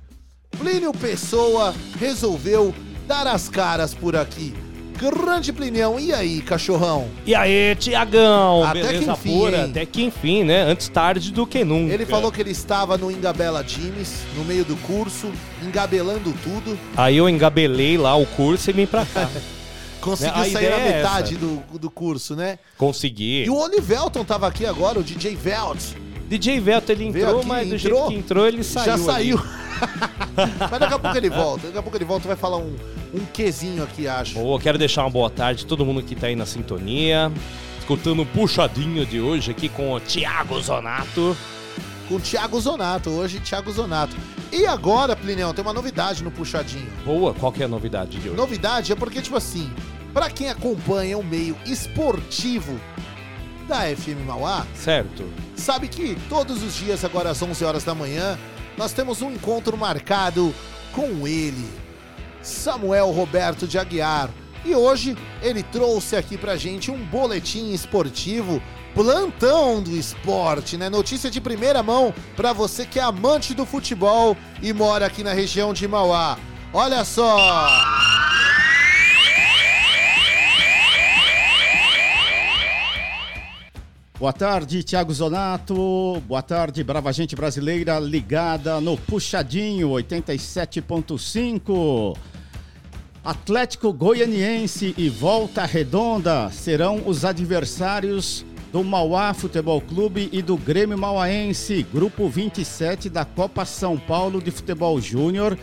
[0.57, 2.73] Plínio Pessoa resolveu
[3.07, 4.53] dar as caras por aqui.
[4.97, 7.07] Grande Plinião, e aí, cachorrão?
[7.25, 8.63] E aí, Tiagão?
[8.63, 9.57] Até Beleza que enfim, pura?
[9.57, 9.69] hein?
[9.71, 10.61] Até que enfim, né?
[10.63, 11.93] Antes tarde do que nunca.
[11.93, 15.31] Ele falou que ele estava no Engabela Jimes, no meio do curso,
[15.61, 16.77] engabelando tudo.
[16.95, 19.29] Aí eu engabelei lá o curso e vim pra cá.
[19.99, 22.59] Conseguiu a sair na ideia é metade do, do curso, né?
[22.77, 23.45] Consegui.
[23.45, 25.93] E o Olivelton tava aqui agora, o DJ Velt.
[26.37, 28.85] DJ Velto, ele entrou, aqui, mas do entrou, jeito que entrou, ele saiu.
[28.85, 29.37] Já saiu.
[30.71, 31.67] mas daqui a pouco ele volta.
[31.67, 32.75] Daqui a pouco ele volta e vai falar um,
[33.13, 34.35] um quezinho aqui, acho.
[34.35, 37.31] Boa, quero deixar uma boa tarde a todo mundo que tá aí na sintonia.
[37.79, 41.37] Escutando o puxadinho de hoje aqui com o Thiago Zonato.
[42.07, 44.15] Com o Thiago Zonato, hoje Thiago Zonato.
[44.51, 46.87] E agora, Plinião, tem uma novidade no Puxadinho.
[47.03, 48.37] Boa, qual que é a novidade de hoje?
[48.37, 49.71] Novidade é porque, tipo assim,
[50.13, 52.79] pra quem acompanha o meio esportivo
[53.67, 55.25] da FM Mauá, Certo.
[55.55, 58.37] sabe que todos os dias, agora às 11 horas da manhã,
[58.77, 60.53] nós temos um encontro marcado
[60.93, 61.67] com ele,
[62.41, 64.29] Samuel Roberto de Aguiar.
[64.65, 68.61] E hoje ele trouxe aqui pra gente um boletim esportivo,
[68.95, 70.89] plantão do esporte, né?
[70.89, 75.33] Notícia de primeira mão pra você que é amante do futebol e mora aqui na
[75.33, 76.37] região de Mauá.
[76.73, 77.67] Olha só!
[84.23, 86.23] Boa tarde, Thiago Zonato.
[86.25, 92.15] Boa tarde, brava gente brasileira ligada no Puxadinho 87.5.
[93.21, 100.97] Atlético Goianiense e Volta Redonda serão os adversários do Mauá Futebol Clube e do Grêmio
[100.97, 105.59] Mauaense, grupo 27 da Copa São Paulo de Futebol Júnior,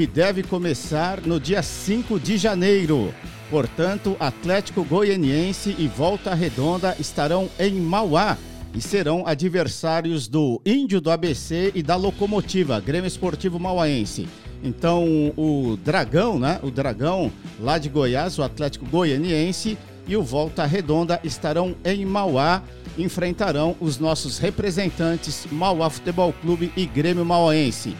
[0.00, 3.12] que deve começar no dia 5 de janeiro.
[3.50, 8.38] Portanto, Atlético Goianiense e Volta Redonda estarão em Mauá
[8.74, 14.26] e serão adversários do Índio do ABC e da Locomotiva, Grêmio Esportivo Mauaense.
[14.64, 16.58] Então, o Dragão, né?
[16.62, 17.30] O Dragão
[17.60, 19.76] lá de Goiás, o Atlético Goianiense
[20.08, 22.62] e o Volta Redonda estarão em Mauá,
[22.96, 27.94] enfrentarão os nossos representantes Mauá Futebol Clube e Grêmio Mauaense.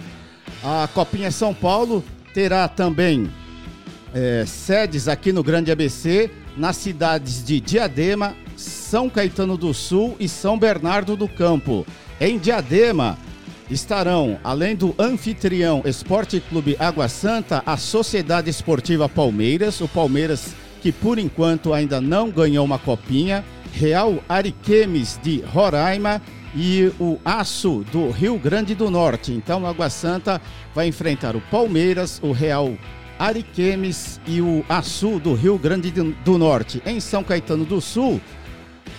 [0.63, 2.05] A Copinha São Paulo
[2.35, 3.31] terá também
[4.13, 10.29] é, sedes aqui no Grande ABC, nas cidades de Diadema, São Caetano do Sul e
[10.29, 11.87] São Bernardo do Campo.
[12.21, 13.19] Em Diadema
[13.71, 20.93] estarão, além do anfitrião Esporte Clube Água Santa, a Sociedade Esportiva Palmeiras, o Palmeiras que
[20.93, 26.21] por enquanto ainda não ganhou uma copinha, Real Ariquemes de Roraima
[26.55, 29.33] e o Aço do Rio Grande do Norte.
[29.33, 30.41] Então, Água Santa
[30.75, 32.77] vai enfrentar o Palmeiras, o Real
[33.19, 36.83] Ariquemes e o Açu do Rio Grande do Norte.
[36.87, 38.21] Em São Caetano do Sul,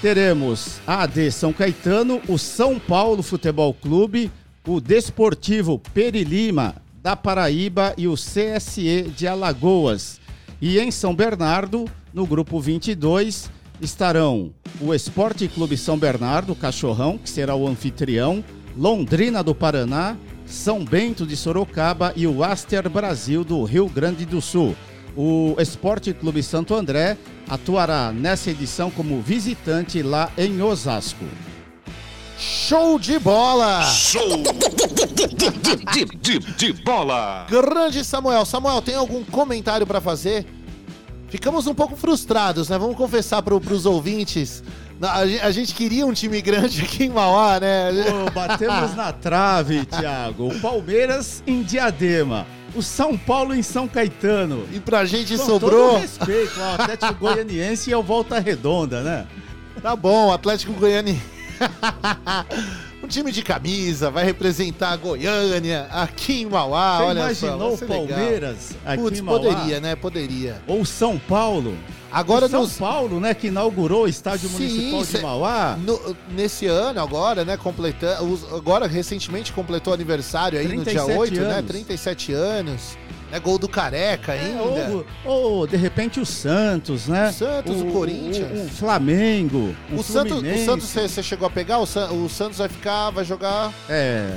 [0.01, 4.31] teremos a AD São Caetano, o São Paulo Futebol Clube,
[4.67, 10.21] o Desportivo Perilima da Paraíba e o CSE de Alagoas.
[10.61, 13.49] E em São Bernardo, no grupo 22,
[13.81, 18.43] estarão o Esporte Clube São Bernardo, Cachorrão, que será o anfitrião,
[18.77, 20.15] Londrina do Paraná,
[20.45, 24.75] São Bento de Sorocaba e o Aster Brasil do Rio Grande do Sul.
[25.15, 27.17] O Esporte Clube Santo André
[27.49, 31.25] atuará nessa edição como visitante lá em Osasco.
[32.37, 33.83] Show de bola!
[33.83, 37.45] Show de, de, de, de bola!
[37.49, 38.45] Grande Samuel.
[38.45, 40.45] Samuel, tem algum comentário para fazer?
[41.31, 42.77] Ficamos um pouco frustrados, né?
[42.77, 44.61] Vamos confessar para os ouvintes.
[45.01, 47.89] A gente, queria um time grande aqui em Mauá, né?
[48.03, 50.49] Pô, batemos na trave, Thiago.
[50.49, 52.45] O Palmeiras em Diadema.
[52.75, 54.67] O São Paulo em São Caetano.
[54.73, 55.89] E pra gente Com sobrou.
[55.93, 59.25] todo respeito ao Atlético Goianiense e ao Volta Redonda, né?
[59.81, 61.21] Tá bom, Atlético Goianiense.
[63.11, 66.97] time de camisa, vai representar a Goiânia aqui em Mauá.
[66.97, 68.07] Você olha imaginou só, o ser legal.
[68.07, 69.39] Palmeiras aqui Putz, em Mauá?
[69.39, 69.95] poderia, né?
[69.95, 70.61] Poderia.
[70.67, 71.75] Ou São Paulo.
[72.11, 75.77] Agora o São nos- Paulo, né, que inaugurou o estádio municipal cê- de Mauá.
[75.81, 81.39] no- nesse ano agora, né, completando, agora recentemente completou aniversário aí no dia 37 8,
[81.41, 81.71] né, anos.
[81.71, 82.97] 37 anos,
[83.31, 84.61] né, gol do Careca ainda.
[84.61, 87.31] ou, ou, de repente o Santos, né?
[87.31, 88.59] Santos, o Corinthians.
[88.59, 90.65] O, o Flamengo, o, O Santos, o.
[90.65, 91.79] Santos você chegou a pegar?
[91.79, 93.73] O, San- o Santos vai ficar, vai jogar.
[93.89, 94.29] É,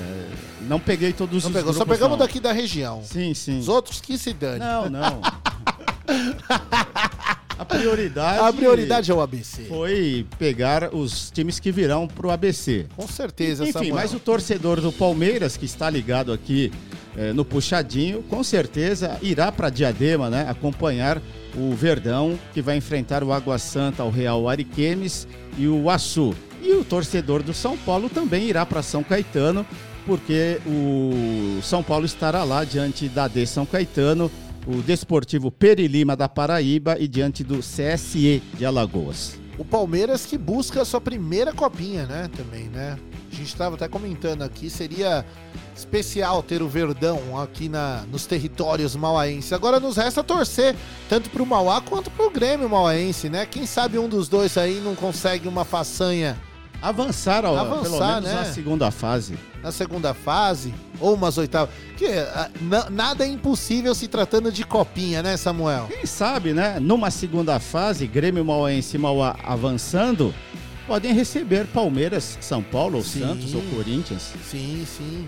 [0.63, 2.27] não peguei todos Não os pegou, só grupos, pegamos não.
[2.27, 3.03] daqui da região.
[3.05, 3.59] Sim, sim.
[3.59, 4.61] Os outros que se dane.
[4.61, 5.21] Não, não.
[7.57, 8.39] A prioridade.
[8.41, 9.63] A prioridade é o ABC.
[9.69, 12.87] Foi pegar os times que virão pro ABC.
[12.97, 13.95] Com certeza, Enfim, Samuel.
[13.95, 16.73] mas o torcedor do Palmeiras, que está ligado aqui
[17.17, 20.47] eh, no Puxadinho, com certeza irá para Diadema, né?
[20.49, 21.21] Acompanhar
[21.57, 25.27] o Verdão, que vai enfrentar o Água Santa, o Real Ariquemes
[25.57, 26.35] e o Açu.
[26.63, 29.67] E o torcedor do São Paulo também irá para São Caetano,
[30.07, 34.31] porque o São Paulo estará lá diante da D São Caetano,
[34.67, 39.44] o Desportivo Perilima da Paraíba e diante do CSE de Alagoas.
[39.57, 42.29] O Palmeiras que busca a sua primeira copinha, né?
[42.37, 42.99] Também, né?
[43.31, 45.25] A gente estava até comentando aqui, seria
[45.77, 49.53] especial ter o Verdão aqui na, nos territórios mauaenses.
[49.53, 50.75] Agora nos resta torcer
[51.09, 53.47] tanto pro Mauá quanto pro Grêmio mauaense, né?
[53.47, 56.37] Quem sabe um dos dois aí não consegue uma façanha.
[56.83, 58.35] Avançar, ó, Avançar, pelo menos né?
[58.35, 59.39] na segunda fase.
[59.65, 61.75] Na segunda fase, ou umas oitavas.
[61.97, 65.87] Que ah, na- nada é impossível se tratando de copinha, né, Samuel?
[65.91, 66.79] Quem sabe, né?
[66.79, 70.35] Numa segunda fase, Grêmio Mauense e Mauá avançando,
[70.87, 73.21] podem receber Palmeiras, São Paulo, ou Sim.
[73.21, 74.33] Santos ou Corinthians.
[74.51, 75.27] Sim, sim.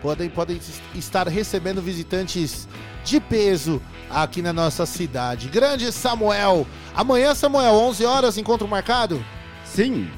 [0.00, 0.58] Podem, podem
[0.94, 2.66] estar recebendo visitantes
[3.04, 5.48] de peso aqui na nossa cidade.
[5.48, 6.66] Grande Samuel.
[6.96, 9.22] Amanhã, Samuel, 11 horas, encontro marcado?
[9.62, 10.08] Sim.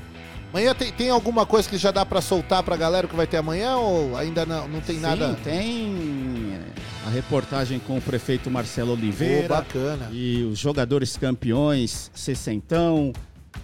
[0.57, 3.37] Amanhã tem, tem alguma coisa que já dá pra soltar pra galera que vai ter
[3.37, 5.35] amanhã ou ainda não, não tem nada?
[5.35, 6.59] Sim, tem
[7.05, 9.49] a reportagem com o prefeito Marcelo Oliveira.
[9.49, 10.09] Pô, bacana.
[10.11, 13.13] E os jogadores campeões, sessentão,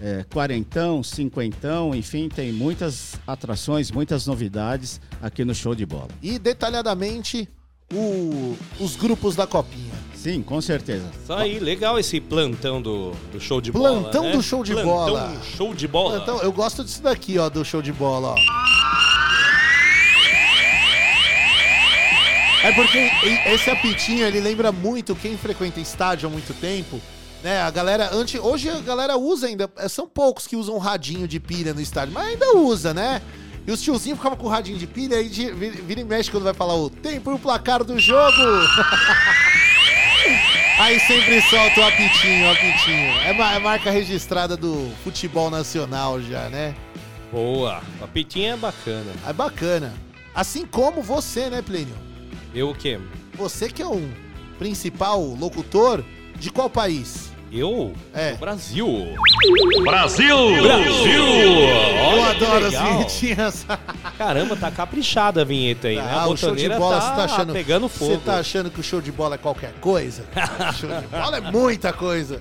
[0.03, 6.11] é, quarentão, cinquentão, enfim, tem muitas atrações, muitas novidades aqui no Show de Bola.
[6.21, 7.49] E detalhadamente
[7.93, 9.93] o- os grupos da copinha.
[10.15, 11.05] Sim, com certeza.
[11.21, 14.01] Isso aí, legal esse plantão do, do show de bola.
[14.03, 14.33] Plantão né?
[14.33, 15.37] do show de Plantão bola.
[15.57, 16.19] show de bola.
[16.23, 18.37] Então, eu gosto disso daqui, ó, do show de bola, ó.
[22.65, 23.11] É porque
[23.47, 27.01] esse apitinho, ele lembra muito quem frequenta estádio há muito tempo,
[27.43, 27.61] né?
[27.61, 31.75] A galera, antes, hoje a galera usa ainda, são poucos que usam radinho de pilha
[31.75, 33.21] no estádio, mas ainda usa, né?
[33.67, 36.45] E os tiozinhos ficavam com o radinho de pilha e de, vira e mexe quando
[36.45, 38.33] vai falar o tempo e o placar do jogo.
[40.79, 43.13] Aí sempre solta o apitinho, o apitinho.
[43.25, 46.75] É, ma- é marca registrada do futebol nacional já, né?
[47.31, 47.81] Boa.
[48.03, 49.13] A pitinha é bacana.
[49.27, 49.95] É bacana.
[50.35, 51.95] Assim como você, né, Plínio?
[52.55, 52.99] Eu o quê?
[53.35, 54.11] Você que é um
[54.59, 56.05] principal locutor
[56.37, 57.32] de qual país?
[57.55, 57.93] Eu?
[58.15, 58.33] É.
[58.35, 58.87] Brasil.
[59.85, 60.63] Brasil!
[60.63, 61.27] Brasil!
[61.27, 63.67] Eu Olha adoro as vinhetinhas.
[64.17, 66.03] Caramba, tá caprichada a vinheta aí, né?
[66.15, 67.53] Ah, A o show de botoneira bola, tá, você tá achando.
[67.53, 68.13] pegando fogo.
[68.13, 70.25] Você tá achando que o show de bola é qualquer coisa?
[70.35, 72.41] o show de bola é muita coisa.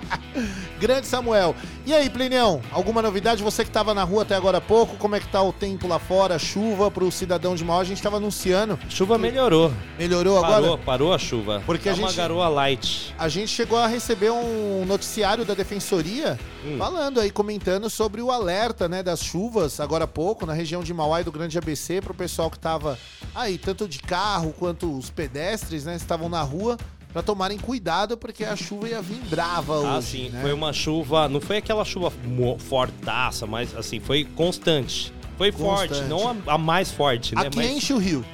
[0.80, 1.54] Grande Samuel.
[1.84, 3.42] E aí, Plinião, alguma novidade?
[3.42, 5.86] Você que tava na rua até agora há pouco, como é que tá o tempo
[5.86, 6.38] lá fora?
[6.38, 7.82] Chuva pro cidadão de Mauá?
[7.82, 8.78] A gente tava anunciando.
[8.88, 9.70] Chuva melhorou.
[9.98, 10.80] Melhorou Parou, agora?
[10.82, 11.62] parou a chuva.
[11.66, 13.14] Porque Tá a uma gente- garoa light.
[13.18, 16.76] A gente chegou a receber um noticiário da Defensoria Hum.
[16.78, 20.92] falando aí, comentando sobre o alerta né, das chuvas, agora há pouco, na região de
[20.92, 22.98] Mauá e do Grande ABC, pro pessoal que tava
[23.34, 26.76] aí, tanto de carro quanto os pedestres, né, estavam na rua,
[27.12, 29.86] para tomarem cuidado, porque a chuva ia vir brava hoje.
[29.88, 30.28] Ah, sim.
[30.28, 30.42] né?
[30.42, 31.28] Foi uma chuva.
[31.28, 32.12] Não foi aquela chuva
[32.58, 35.12] fortaça, mas assim, foi constante.
[35.36, 36.08] Foi forte, Constante.
[36.10, 37.42] não a, a mais forte, né?
[37.46, 38.24] Aqui mas enche o rio.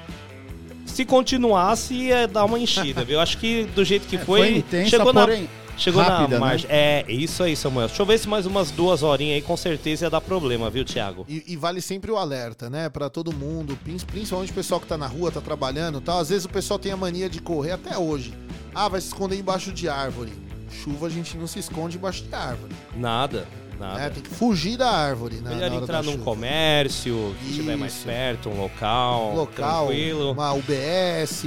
[0.84, 3.20] se continuasse, ia dar uma enchida, viu?
[3.20, 4.40] Acho que do jeito que É, foi.
[4.40, 6.38] foi intensa, chegou porém na, chegou rápida, na né?
[6.38, 6.70] margem.
[6.70, 7.86] É, isso aí, Samuel.
[7.88, 10.84] Deixa eu ver se mais umas duas horinhas aí, com certeza ia dar problema, viu,
[10.84, 11.24] Thiago?
[11.28, 12.88] E, e vale sempre o alerta, né?
[12.88, 16.18] Pra todo mundo, prin- principalmente o pessoal que tá na rua, tá trabalhando e tal.
[16.18, 18.32] Às vezes o pessoal tem a mania de correr até hoje.
[18.74, 20.32] Ah, vai se esconder embaixo de árvore.
[20.70, 22.72] Chuva a gente não se esconde embaixo de árvore.
[22.94, 23.46] Nada,
[23.80, 23.98] nada.
[23.98, 24.10] né?
[24.10, 25.36] Tem que fugir da árvore.
[25.40, 26.24] Na, Melhor entrar num chuva.
[26.24, 29.34] comércio, que estiver mais perto, um local.
[29.34, 30.32] local, Tranquilo.
[30.32, 31.44] uma UBS,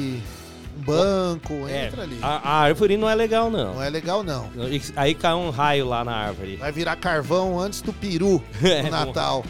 [0.80, 2.18] um banco, É, entra ali.
[2.22, 3.76] A, a árvore não é legal, não.
[3.76, 4.50] Não é legal, não.
[4.96, 6.56] Aí cai um raio lá na árvore.
[6.58, 9.46] Vai virar carvão antes do peru É, no não- Natal.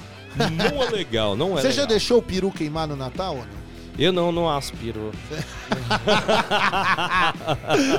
[0.51, 1.83] Não é legal, não é Você legal.
[1.83, 3.59] já deixou o peru queimar no Natal ou não?
[3.97, 5.11] Eu não, não aspiro.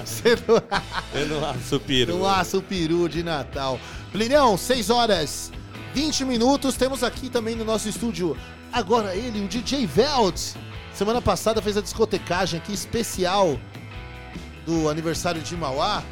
[0.04, 0.62] Você não...
[1.20, 2.16] Eu não aspiro.
[2.18, 3.78] Não assa o peru de Natal.
[4.12, 5.52] Plinão, 6 horas
[5.94, 6.74] 20 minutos.
[6.76, 8.36] Temos aqui também no nosso estúdio,
[8.72, 10.54] agora ele, o DJ Velt.
[10.92, 13.58] Semana passada fez a discotecagem aqui especial
[14.66, 16.02] do aniversário de Mauá.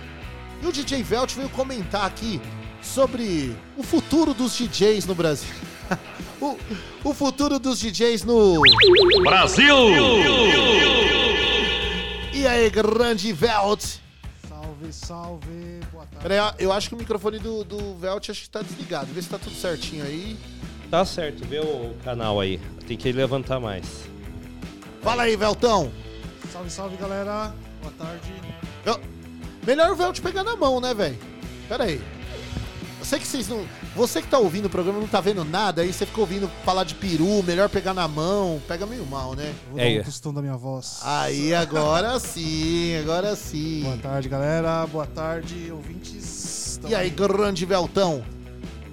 [0.63, 2.41] E o DJ Velt veio comentar aqui
[2.83, 5.55] sobre o futuro dos DJs no Brasil.
[6.41, 6.57] o,
[7.05, 8.61] o futuro dos DJs no
[9.23, 9.77] Brasil!
[12.33, 13.99] E aí, grande Velt?
[14.49, 16.29] Salve, salve, boa tarde.
[16.29, 19.13] Peraí, eu acho que o microfone do, do Velt acho que tá desligado.
[19.13, 20.37] Vê se tá tudo certinho aí.
[20.91, 22.59] Tá certo, vê o canal aí.
[22.87, 24.09] Tem que levantar mais.
[25.09, 25.91] Fala aí, Veltão.
[26.53, 27.55] Salve, salve, galera.
[27.81, 28.31] Boa tarde.
[28.85, 29.01] Eu-
[29.67, 31.17] Melhor o Velt pegar na mão, né, velho?
[31.67, 31.99] Pera aí.
[32.99, 33.65] Eu sei que vocês não.
[33.97, 36.85] Você que tá ouvindo o programa não tá vendo nada, aí você fica ouvindo falar
[36.85, 38.61] de peru, melhor pegar na mão.
[38.69, 39.55] Pega meio mal, né?
[39.71, 40.99] Vou dar um tostão da minha voz.
[41.03, 43.85] Aí, agora sim, agora sim.
[43.85, 44.87] Boa tarde, galera.
[44.89, 46.79] Boa tarde, ouvintes.
[46.87, 48.23] E aí, grande Veltão?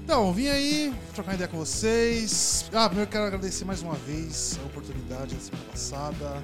[0.05, 2.69] Então, vim aí trocar ideia com vocês.
[2.71, 6.43] Ah, primeiro quero agradecer mais uma vez a oportunidade da semana passada.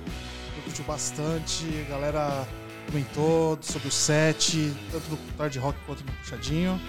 [0.57, 2.47] Eu curtiu bastante, a galera
[2.87, 6.81] comentou sobre o set, tanto no Tarde Rock quanto no Puxadinho.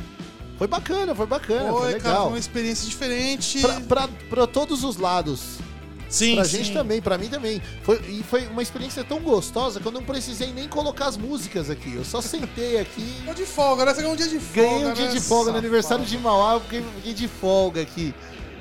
[0.56, 2.22] Foi bacana, foi bacana, foi, Foi, cara, legal.
[2.22, 3.60] foi uma experiência diferente.
[3.60, 5.58] Pra, pra, pra todos os lados.
[6.12, 6.58] Sim, Pra sim.
[6.58, 7.60] gente também, pra mim também.
[7.82, 11.70] Foi, e foi uma experiência tão gostosa que eu não precisei nem colocar as músicas
[11.70, 11.94] aqui.
[11.94, 13.14] Eu só sentei aqui.
[13.24, 13.94] Tô de folga, né?
[13.94, 14.62] Você ganhou um dia de folga.
[14.70, 17.80] Ganhei um dia né, de folga no aniversário de Mauá, eu fiquei, fiquei de folga
[17.80, 18.14] aqui.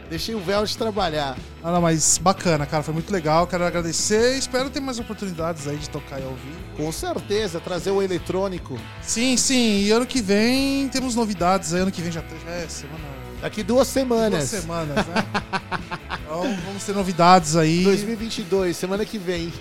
[0.09, 1.37] Deixei o véu de trabalhar.
[1.63, 2.83] Ah, não, mas bacana, cara.
[2.83, 3.47] Foi muito legal.
[3.47, 4.37] Quero agradecer.
[4.37, 6.53] Espero ter mais oportunidades aí de tocar e ouvir.
[6.75, 8.77] Com certeza, trazer o eletrônico.
[9.01, 9.83] Sim, sim.
[9.83, 11.73] E ano que vem temos novidades.
[11.73, 13.20] Aí ano que vem já, já é semana.
[13.41, 14.49] Daqui duas semanas.
[14.49, 15.25] Duas semanas, né?
[16.23, 17.83] então vamos ter novidades aí.
[17.83, 19.51] 2022, semana que vem.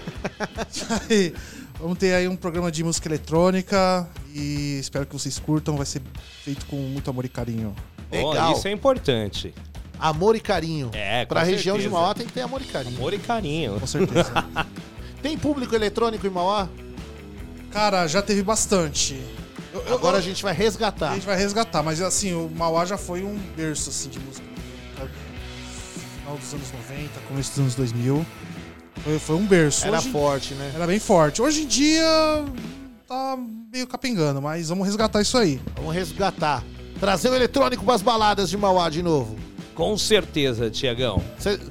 [1.08, 1.34] Aí,
[1.80, 5.78] Vamos ter aí um programa de música eletrônica e espero que vocês curtam.
[5.78, 6.02] Vai ser
[6.44, 7.74] feito com muito amor e carinho.
[8.12, 9.54] Ó, isso é importante.
[9.98, 10.90] Amor e carinho.
[10.92, 12.00] É, com Pra região de certeza.
[12.00, 12.96] Mauá tem que ter amor e carinho.
[12.98, 13.80] Amor e carinho.
[13.80, 14.30] Com certeza.
[15.22, 16.68] tem público eletrônico em Mauá?
[17.70, 19.18] Cara, já teve bastante.
[19.72, 21.10] Eu- eu- Agora eu- a gente vai resgatar.
[21.10, 24.44] A gente vai resgatar, mas assim, o Mauá já foi um berço assim, de música.
[26.18, 28.26] Final dos anos 90, começo dos anos 2000.
[29.02, 29.86] Foi, foi um berço.
[29.86, 30.72] Era Hoje- forte, né?
[30.74, 31.40] Era bem forte.
[31.40, 32.04] Hoje em dia
[33.08, 33.36] tá
[33.72, 35.60] meio capengando, mas vamos resgatar isso aí.
[35.76, 36.62] Vamos resgatar.
[36.98, 39.36] Trazer o eletrônico pras baladas de Mauá de novo.
[39.80, 41.22] Com certeza, Tiagão.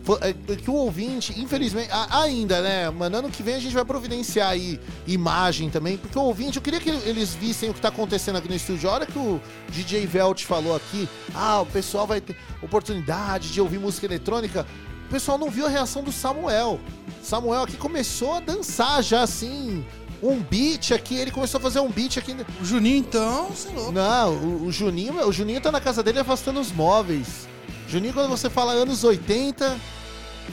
[0.03, 2.89] Fo- é que o ouvinte, infelizmente, ainda, né?
[2.89, 6.61] Mano, ano que vem a gente vai providenciar aí imagem também, porque o ouvinte, eu
[6.63, 8.89] queria que eles vissem o que tá acontecendo aqui no estúdio.
[8.89, 13.61] A hora que o DJ Velt falou aqui, ah, o pessoal vai ter oportunidade de
[13.61, 14.65] ouvir música eletrônica,
[15.05, 16.79] o pessoal não viu a reação do Samuel.
[17.21, 19.85] Samuel aqui começou a dançar já assim.
[20.23, 22.35] Um beat aqui, ele começou a fazer um beat aqui.
[22.59, 23.91] O Juninho, então, sei louco.
[23.91, 27.47] Não, o, o Juninho, o Juninho tá na casa dele afastando os móveis.
[27.89, 29.77] Juninho, quando você fala anos 80,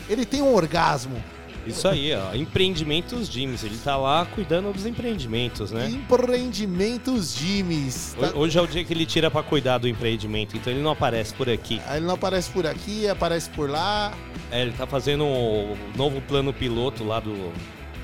[0.09, 1.23] ele tem um orgasmo.
[1.67, 2.33] Isso aí, ó.
[2.35, 3.65] Empreendimentos Jims.
[3.65, 5.89] Ele tá lá cuidando dos empreendimentos, né?
[5.91, 8.15] Empreendimentos Jimmys.
[8.19, 10.81] Tá- Ho- Hoje é o dia que ele tira pra cuidar do empreendimento, então ele
[10.81, 11.81] não aparece por aqui.
[11.89, 14.13] Aí ele não aparece por aqui, aparece por lá.
[14.51, 17.53] É, ele tá fazendo o novo plano piloto lá do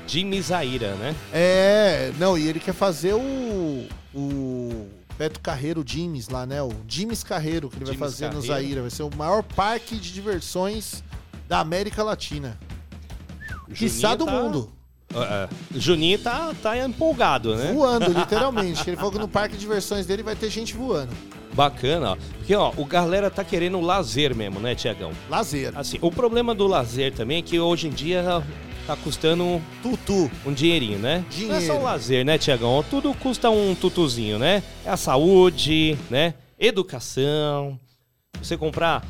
[0.05, 1.15] Jimmy Zaira, né?
[1.31, 3.87] É, não, e ele quer fazer o.
[4.13, 4.87] O
[5.17, 6.61] Beto Carreiro Jimmys lá, né?
[6.61, 8.53] O Jimmys Carreiro, que ele vai Jimmys fazer no Carreiro.
[8.53, 8.81] Zaira.
[8.81, 11.03] Vai ser o maior parque de diversões
[11.47, 12.57] da América Latina.
[13.73, 14.71] Quiçá do tá- mundo.
[15.13, 15.49] É, é.
[15.79, 17.71] Juninho tá, tá empolgado, né?
[17.71, 18.89] Voando, literalmente.
[18.89, 21.11] ele falou que no parque de diversões dele vai ter gente voando.
[21.53, 22.17] Bacana, ó.
[22.37, 25.11] Porque, ó, o galera tá querendo lazer mesmo, né, Tiagão?
[25.29, 25.71] Lazer.
[25.75, 28.43] Assim, o problema do lazer também é que hoje em dia
[28.85, 30.29] tá custando tutu.
[30.45, 31.23] um dinheirinho, né?
[31.37, 31.75] Não é só Dinheiro.
[31.75, 32.83] o lazer, né, Tiagão?
[32.89, 34.61] Tudo custa um tutuzinho, né?
[34.85, 36.33] É a saúde, né?
[36.59, 37.79] Educação.
[38.41, 39.05] Você comprar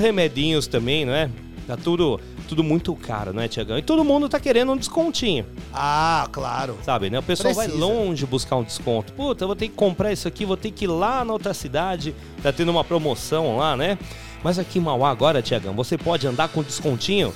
[0.00, 1.30] remedinhos também, não é?
[1.66, 2.18] Tá tudo,
[2.48, 3.76] tudo muito caro, né, Tiagão?
[3.76, 5.44] E todo mundo tá querendo um descontinho.
[5.74, 6.78] Ah, claro.
[6.82, 7.18] Sabe, né?
[7.18, 7.84] O pessoal vai Precisa.
[7.86, 9.12] longe buscar um desconto.
[9.12, 11.52] Puta, eu vou ter que comprar isso aqui, vou ter que ir lá na outra
[11.52, 12.14] cidade.
[12.42, 13.98] Tá tendo uma promoção lá, né?
[14.42, 17.34] Mas aqui em Mauá agora, Tiagão, você pode andar com descontinho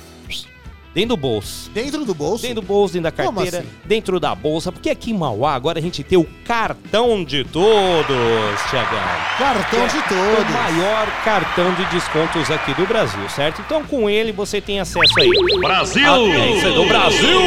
[0.93, 1.69] dentro do bolso.
[1.71, 2.41] Dentro do bolso?
[2.43, 3.77] Dentro do bolso, dentro da Como carteira, assim?
[3.85, 4.71] dentro da bolsa.
[4.71, 8.99] Porque aqui em Mauá agora a gente tem o cartão de todos, Tiagão.
[9.37, 10.49] Cartão de todos.
[10.49, 13.61] O maior cartão de descontos aqui do Brasil, certo?
[13.61, 15.29] Então com ele você tem acesso aí.
[15.59, 16.03] Brasil!
[16.07, 17.39] Ah, é aí, do Brasil!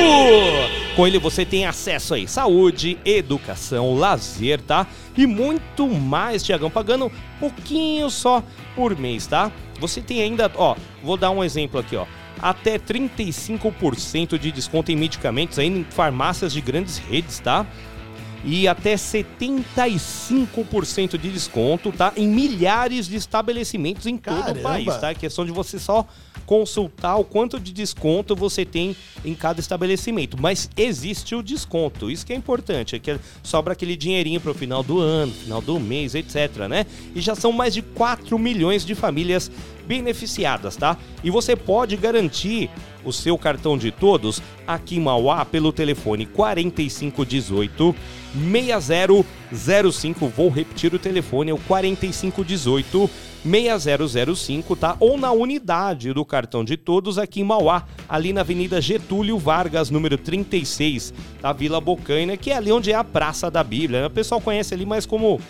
[0.94, 2.27] Com ele você tem acesso aí.
[2.27, 4.86] Saúde, educação, lazer, tá?
[5.16, 8.43] E muito mais, Tiagão, pagando pouquinho só
[8.74, 9.52] por mês, tá?
[9.78, 12.06] Você tem ainda, ó, vou dar um exemplo aqui, ó.
[12.40, 17.66] Até 35% de desconto em medicamentos aí em farmácias de grandes redes, tá?
[18.46, 22.12] e até 75% de desconto, tá?
[22.16, 24.60] Em milhares de estabelecimentos em todo Caramba!
[24.60, 25.10] o país, tá?
[25.10, 26.06] É questão de você só
[26.46, 28.94] consultar o quanto de desconto você tem
[29.24, 30.40] em cada estabelecimento.
[30.40, 34.54] Mas existe o desconto, isso que é importante, é que sobra aquele dinheirinho para o
[34.54, 36.86] final do ano, final do mês, etc, né?
[37.14, 39.50] E já são mais de 4 milhões de famílias
[39.86, 40.96] beneficiadas, tá?
[41.22, 42.70] E você pode garantir
[43.04, 47.94] o seu cartão de todos aqui em Mauá pelo telefone 4518
[48.34, 50.28] 6005.
[50.28, 53.08] Vou repetir o telefone, é o 4518
[53.44, 54.96] 6005, tá?
[54.98, 59.88] Ou na unidade do cartão de todos aqui em Mauá, ali na Avenida Getúlio Vargas,
[59.88, 64.00] número 36, da Vila Bocaina, que é ali onde é a Praça da Bíblia.
[64.00, 64.06] né?
[64.08, 65.40] O pessoal conhece ali mais como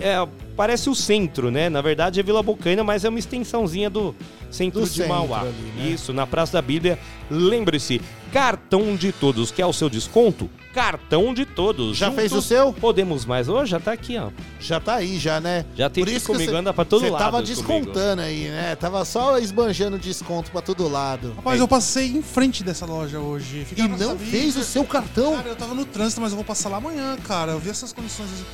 [0.00, 1.68] é, parece o centro, né?
[1.68, 4.14] Na verdade é Vila Bocaina, mas é uma extensãozinha do
[4.50, 5.40] centro Do de centro Mauá.
[5.40, 5.88] ali, né?
[5.88, 6.98] Isso, na Praça da Bíblia.
[7.30, 8.00] Lembre-se,
[8.32, 9.50] cartão de todos.
[9.50, 10.48] Quer o seu desconto?
[10.72, 11.96] Cartão de todos.
[11.96, 12.70] Já fez o seu?
[12.72, 13.70] Podemos mais hoje?
[13.70, 14.28] Já tá aqui, ó.
[14.60, 15.64] Já tá aí, já, né?
[15.74, 17.18] Já tem Por isso comigo, cê- anda pra todo lado.
[17.18, 17.54] tava comigo.
[17.54, 18.76] descontando aí, né?
[18.76, 21.32] Tava só esbanjando desconto pra todo lado.
[21.36, 23.64] Rapaz, eu passei em frente dessa loja hoje.
[23.64, 25.34] Fiquei E não fez o seu cartão?
[25.36, 27.52] Cara, eu tava no trânsito, mas eu vou passar lá amanhã, cara.
[27.52, 28.44] Eu vi essas condições você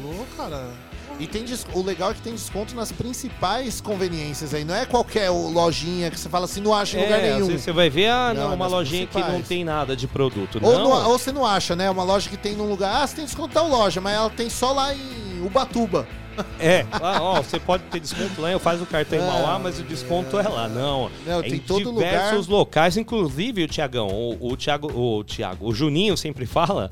[0.00, 0.66] falou, cara.
[1.18, 1.42] E tem
[1.74, 4.64] o legal é que tem desconto nas principais conveniências aí.
[4.64, 7.58] Não é qualquer lojinha que você fala assim, não acha em lugar É, às nenhum.
[7.58, 10.60] você vai ver, ah, não, Não, uma nas lojinha que não tem nada de produto.
[10.62, 10.84] Ou, não.
[10.90, 11.90] não- ou você não acha, né?
[11.90, 13.02] Uma loja que tem num lugar.
[13.02, 16.06] Ah, você tem desconto tal loja, mas ela tem só lá em Ubatuba.
[16.60, 19.26] É, lá, ó, você pode ter desconto lá, eu faço o cartão em É.
[19.26, 21.10] Mauá, mas o desconto é lá, não.
[21.26, 25.66] Não, é tem em todo diversos locais, inclusive o Tiagão, o, o Thiago, o Thiago,
[25.68, 26.88] o Juninho sempre fala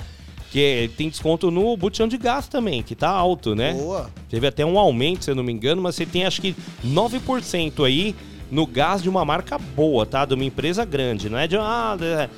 [0.51, 3.75] que tem desconto no botão de gás também, que tá alto, né?
[3.75, 4.11] Boa.
[4.29, 6.55] Teve até um aumento, se eu não me engano, mas você tem acho que
[6.85, 8.15] 9% aí
[8.51, 10.25] no gás de uma marca boa, tá?
[10.25, 12.29] De uma empresa grande, não é de ah, é,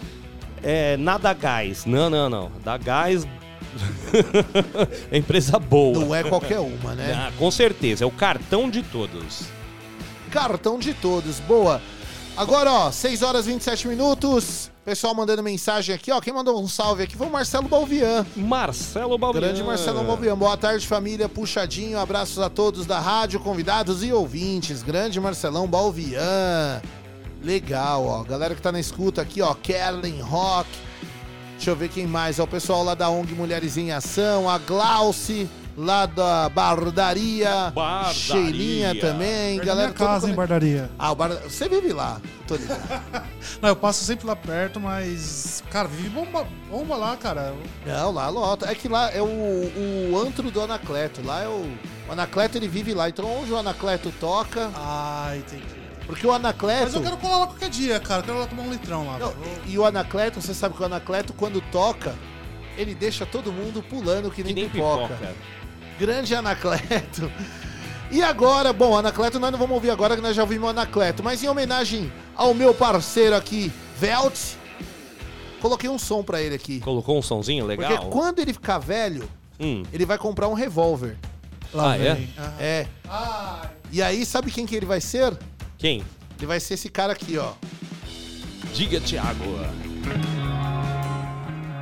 [0.62, 1.84] é, nada gás.
[1.84, 2.50] Não, não, não.
[2.64, 3.26] Da gás
[5.10, 5.98] é empresa boa.
[5.98, 7.12] Não é qualquer uma, né?
[7.14, 9.44] Ah, com certeza, é o cartão de todos.
[10.30, 11.80] Cartão de todos, boa.
[12.36, 14.70] Agora, ó, 6 horas e 27 minutos.
[14.88, 16.18] Pessoal mandando mensagem aqui, ó.
[16.18, 18.24] Quem mandou um salve aqui foi o Marcelo Balvian.
[18.34, 19.42] Marcelo Balvian.
[19.42, 20.34] Grande Marcelo Balvian.
[20.34, 21.28] Boa tarde, família.
[21.28, 21.98] Puxadinho.
[21.98, 24.82] Abraços a todos da rádio, convidados e ouvintes.
[24.82, 26.80] Grande Marcelão Balvian.
[27.44, 28.22] Legal, ó.
[28.22, 29.52] Galera que tá na escuta aqui, ó.
[29.52, 30.70] Kellen Rock.
[31.56, 32.38] Deixa eu ver quem mais.
[32.38, 38.12] O pessoal lá da ONG Mulheres em Ação, a Glauce, lá da Bardaria, Bardaria.
[38.14, 39.56] Cheirinha também.
[39.56, 40.90] Perto galera minha casa, hein, conect- Bardaria.
[40.98, 41.30] Ah, o Bar...
[41.48, 42.80] você vive lá, tô ligado.
[43.62, 45.62] Não, eu passo sempre lá perto, mas.
[45.70, 47.54] Cara, vive bomba, bomba lá, cara.
[47.86, 48.70] Não, lá lota.
[48.70, 49.26] É que lá é o,
[50.12, 51.24] o antro do Anacleto.
[51.24, 51.64] Lá é o.
[52.08, 53.08] O Anacleto ele vive lá.
[53.08, 54.70] Então onde o Anacleto toca.
[54.74, 55.62] Ah, entendi.
[56.06, 56.84] Porque o Anacleto.
[56.84, 58.20] Mas eu quero colar lá qualquer dia, cara.
[58.20, 59.18] Eu quero lá tomar um litrão lá.
[59.18, 59.34] Não,
[59.66, 62.14] e e o Anacleto, você sabe que o Anacleto, quando toca,
[62.78, 65.14] ele deixa todo mundo pulando que nem, nem pipoca.
[65.14, 65.34] pipoca.
[65.98, 67.30] Grande Anacleto.
[68.10, 71.22] E agora, bom, Anacleto nós não vamos ouvir agora que nós já ouvimos o Anacleto,
[71.22, 74.54] mas em homenagem ao meu parceiro aqui, Velt,
[75.60, 76.80] coloquei um som pra ele aqui.
[76.80, 77.90] Colocou um sonzinho legal?
[77.90, 79.28] Porque quando ele ficar velho,
[79.60, 79.82] Hum.
[79.92, 81.18] ele vai comprar um revólver.
[81.70, 82.14] Lá Ah, é?
[82.14, 82.30] vem.
[82.58, 82.86] É.
[83.92, 85.36] E aí, sabe quem que ele vai ser?
[85.76, 86.02] Quem?
[86.38, 87.52] Ele vai ser esse cara aqui, ó.
[88.72, 89.44] Diga, Thiago.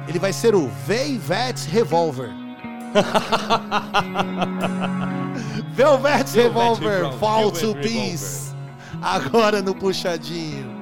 [0.08, 2.30] Ele vai ser o Velvet Revolver.
[5.74, 7.18] Velvet Revolver, Revolver.
[7.18, 8.54] Fall to Velvet Peace.
[9.02, 10.74] Agora no puxadinho.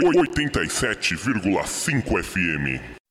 [0.00, 3.05] 87,5 FM.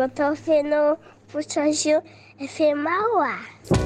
[0.00, 0.98] Eu tô vendo o
[1.30, 2.02] puxadinho
[2.40, 3.79] é firmar o ar.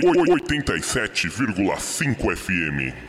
[0.00, 3.07] 87,5 FM.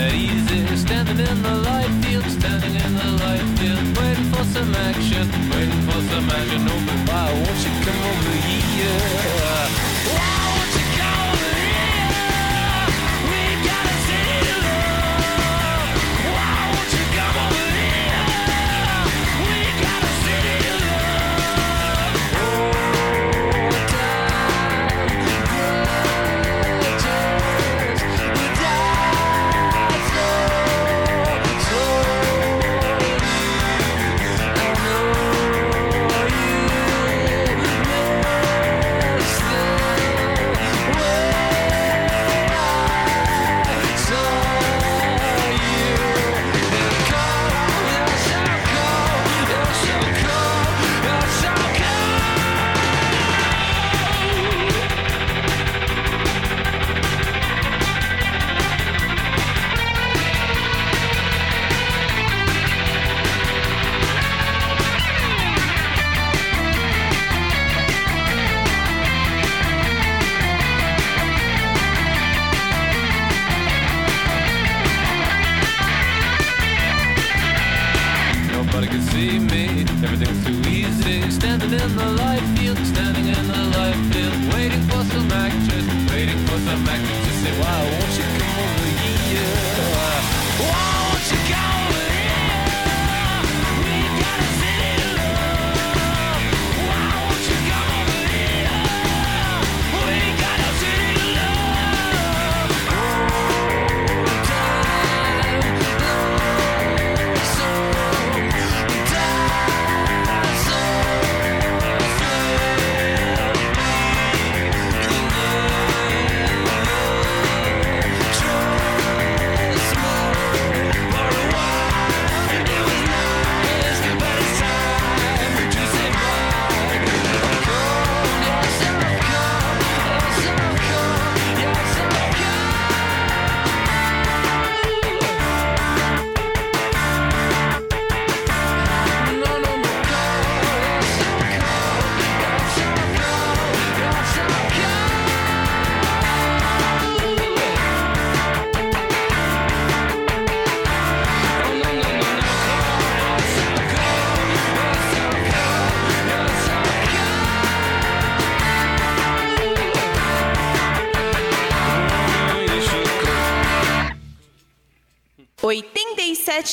[0.00, 0.76] That easy.
[0.76, 5.82] Standing in the light field, standing in the light field, waiting for some action, waiting
[5.88, 6.62] for some action.
[6.74, 10.49] Oh, why won't you come over here?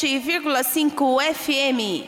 [0.04, 2.07] 107,5 FM.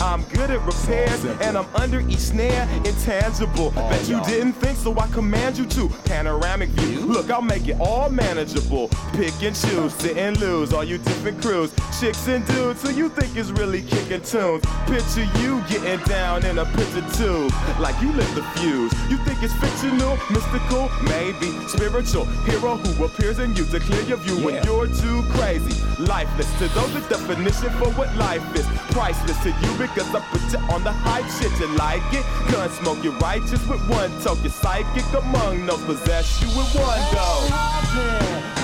[0.00, 3.70] I'm good at repairs and I'm under each snare, intangible.
[3.72, 5.88] Bet you didn't think, so I command you to.
[6.04, 7.00] Panoramic view.
[7.00, 8.88] Look, I'll make it all manageable.
[9.12, 10.72] Pick and choose, sit and lose.
[10.72, 14.64] All you different crews, chicks and dudes who you think is really kicking tunes.
[14.86, 18.92] Picture you getting down in a picture tube, like you lit the fuse.
[19.10, 24.18] You think it's fictional, mystical, maybe spiritual hero who appears in you to clear your
[24.18, 25.74] view when you're too crazy.
[25.98, 28.66] Lifeless to those, the definition for what life is.
[28.92, 31.52] Priceless to you you because I put you on the high shit.
[31.60, 32.24] You like it?
[32.50, 34.42] Gun smoke, you righteous with one toke.
[34.42, 37.28] You psychic among no possess you with one go.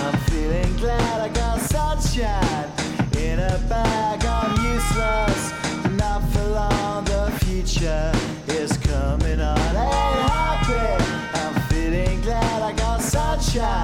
[0.04, 2.70] I'm feeling glad I got sunshine
[3.18, 4.24] in a bag.
[4.24, 5.52] I'm useless,
[5.92, 7.04] not for long.
[7.04, 8.12] The future
[8.48, 9.56] is coming on.
[9.56, 11.04] Happy.
[11.40, 13.83] I'm feeling glad I got sunshine.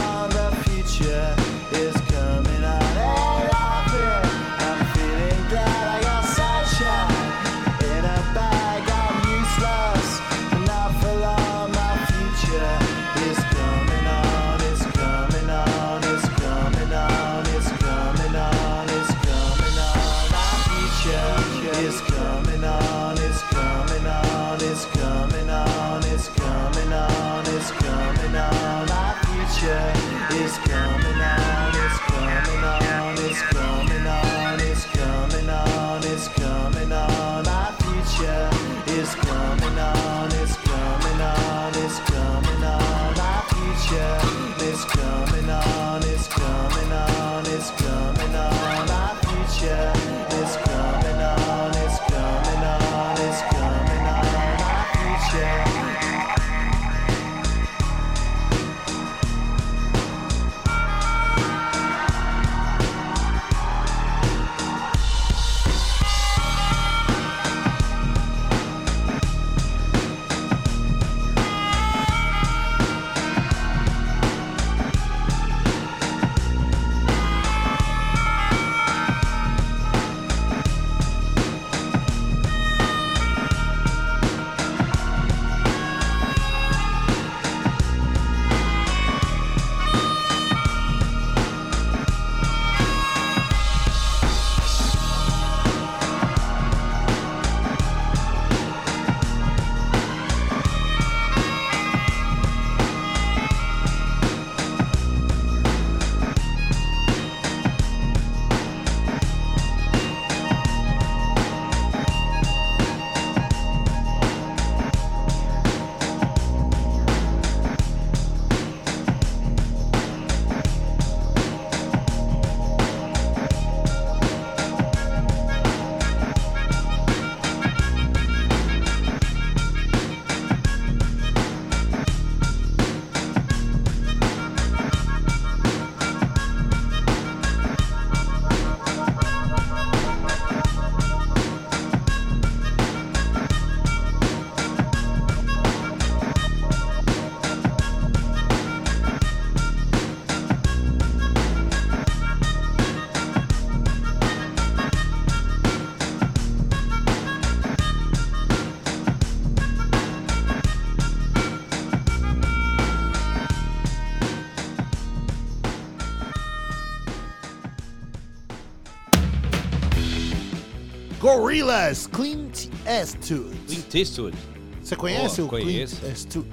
[172.11, 173.55] Clint Eastwood.
[173.67, 174.37] Clint Eastwood.
[174.83, 175.95] Você conhece Oh, o conheço.
[175.97, 176.49] Clint Eastwood?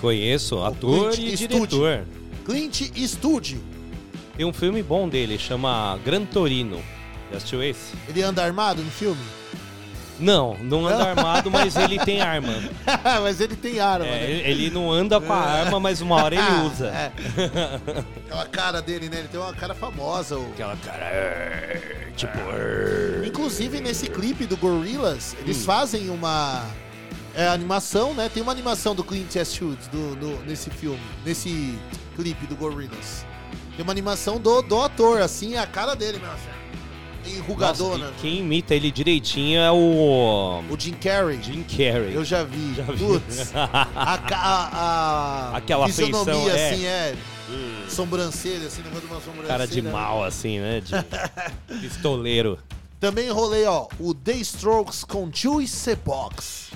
[0.00, 1.66] Conheço, ator e Eastwood.
[1.68, 2.04] diretor.
[2.44, 3.60] Clint Eastwood.
[4.36, 6.80] Tem um filme bom dele, chama Gran Torino.
[7.30, 7.94] Já assistiu esse?
[8.08, 9.20] Ele anda armado no filme?
[10.18, 12.52] Não, não anda armado, mas ele tem arma.
[13.22, 14.30] mas ele tem arma, É, né?
[14.30, 16.88] ele ele não anda com a arma, mas uma hora ele usa.
[16.88, 17.12] É.
[18.26, 19.20] Aquela cara dele, né?
[19.20, 20.36] Ele tem uma cara famosa.
[20.38, 21.99] o- Aquela cara.
[22.12, 22.38] É, Tipo.
[23.26, 25.64] Inclusive, nesse clipe do Gorillaz, eles Hum.
[25.64, 26.64] fazem uma
[27.34, 28.28] é, animação, né?
[28.32, 31.74] Tem uma animação do Clint Eastwood do, no- nesse filme, nesse
[32.16, 33.24] clipe do Gorillaz.
[33.76, 37.36] Tem uma animação do, do ator, assim, a cara dele mesmo, assim.
[37.36, 38.06] Enrugadona.
[38.06, 40.62] Nossa, quem imita ele direitinho é o.
[40.70, 41.38] O Jim Carrey.
[41.42, 42.14] Jim Carrey.
[42.14, 42.74] Eu já vi.
[42.74, 42.96] Já vi.
[42.98, 43.52] Putz.
[43.54, 46.70] A, a, a Aquela fisionomia, feição, é.
[46.72, 47.14] assim, é.
[47.88, 49.48] Sobrancelha, assim, negócio de uma sobrancelha.
[49.48, 50.80] Cara de mal, assim, né?
[50.80, 50.92] De
[51.80, 52.58] pistoleiro.
[52.98, 56.70] Também rolei, ó, o The Strokes com Juice Box.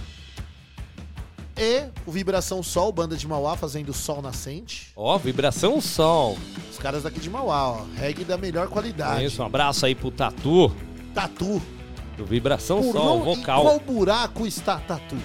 [1.56, 4.90] E o Vibração Sol, banda de Mauá, fazendo Sol Nascente.
[4.96, 6.36] Ó, vibração sol.
[6.70, 7.84] Os caras daqui de Mauá, ó.
[7.96, 9.24] Reggae da melhor qualidade.
[9.24, 10.74] Isso, um abraço aí pro Tatu,
[11.14, 11.62] Tatu.
[12.16, 13.62] do Vibração Por Sol, não- Em vocal.
[13.62, 15.16] qual buraco está Tatu?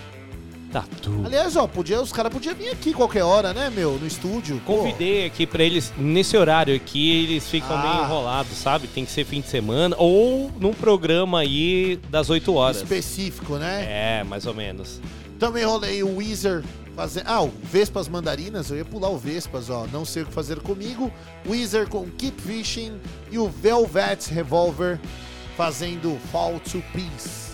[0.72, 1.24] Tatu.
[1.26, 3.94] Aliás, ó, podia, os caras podiam vir aqui qualquer hora, né, meu?
[4.00, 4.62] No estúdio.
[4.66, 7.82] Pô, Convidei aqui pra eles, nesse horário aqui, eles ficam Ah.
[7.82, 8.88] meio enrolados, sabe?
[8.88, 12.78] Tem que ser fim de semana ou num programa aí das 8 horas.
[12.78, 14.20] específico, né?
[14.20, 15.02] É, mais ou menos.
[15.40, 16.64] Também rolei o Weezer
[16.96, 17.26] fazendo.
[17.28, 19.88] Ah, o Vespas Mandarinas, eu ia pular o Vespas, ó.
[19.92, 21.12] Não sei o que fazer comigo.
[21.48, 23.00] Weezer com Keep Fishing
[23.32, 25.00] e o Velvet Revolver
[25.56, 27.50] fazendo Fall to Peace.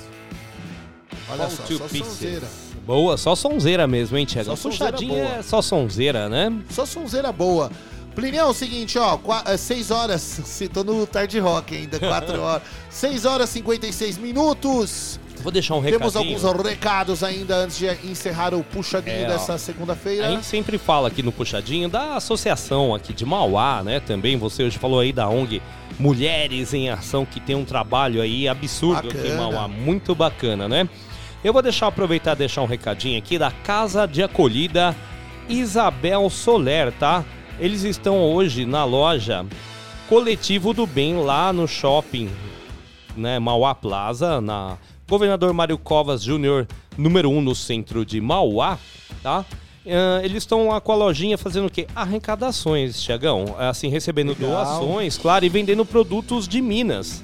[1.29, 2.64] Olha Fall só, to só.
[2.85, 4.55] Boa, só sonzeira mesmo, hein, Tiago?
[4.55, 5.35] Puxadinha boa.
[5.37, 6.53] é só sonzeira, né?
[6.69, 7.71] Só sonzeira boa.
[8.13, 9.19] Plineu, é o seguinte, ó,
[9.57, 12.61] 6 horas, se tô no tarde rock ainda, 4 horas.
[12.89, 15.19] 6 horas e 56 minutos.
[15.41, 16.47] Vou deixar um Temos recadinho.
[16.47, 20.29] alguns recados ainda antes de encerrar o puxadinho É, dessa A segunda-feira.
[20.29, 23.99] gente sempre fala aqui no Puxadinho da associação aqui de Mauá, né?
[23.99, 25.61] Também você hoje falou aí da ONG
[25.99, 29.41] Mulheres em Ação, que tem um trabalho aí absurdo aqui em Bacana.
[29.51, 29.67] Mauá.
[29.67, 30.89] Muito bacana, né?
[31.43, 34.95] Eu vou deixar aproveitar e deixar um recadinho aqui da Casa de Acolhida
[35.47, 37.23] Isabel Soler, tá?
[37.59, 39.45] Eles estão hoje na loja
[40.09, 42.29] Coletivo do Bem lá no shopping
[43.15, 46.67] né, Mauá Plaza, na Governador Mário Covas Júnior,
[46.97, 48.77] número 1 no centro de Mauá,
[49.21, 49.45] tá?
[49.87, 51.87] Ah, eles estão lá com a lojinha fazendo o quê?
[51.95, 53.55] Arrecadações, Tiagão.
[53.57, 54.51] Assim, recebendo Legal.
[54.51, 57.23] doações, claro, e vendendo produtos de Minas.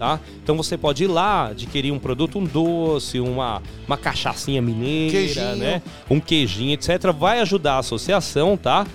[0.00, 0.18] Tá?
[0.42, 5.56] Então você pode ir lá adquirir um produto, um doce, uma, uma cachaçinha mineira, Queijinho.
[5.56, 5.82] né?
[6.08, 7.12] Um queijinho, etc.
[7.12, 8.86] Vai ajudar a associação, tá?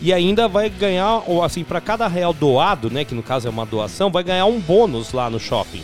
[0.00, 3.04] E ainda vai ganhar, ou assim, para cada real doado, né?
[3.04, 5.82] Que no caso é uma doação, vai ganhar um bônus lá no shopping.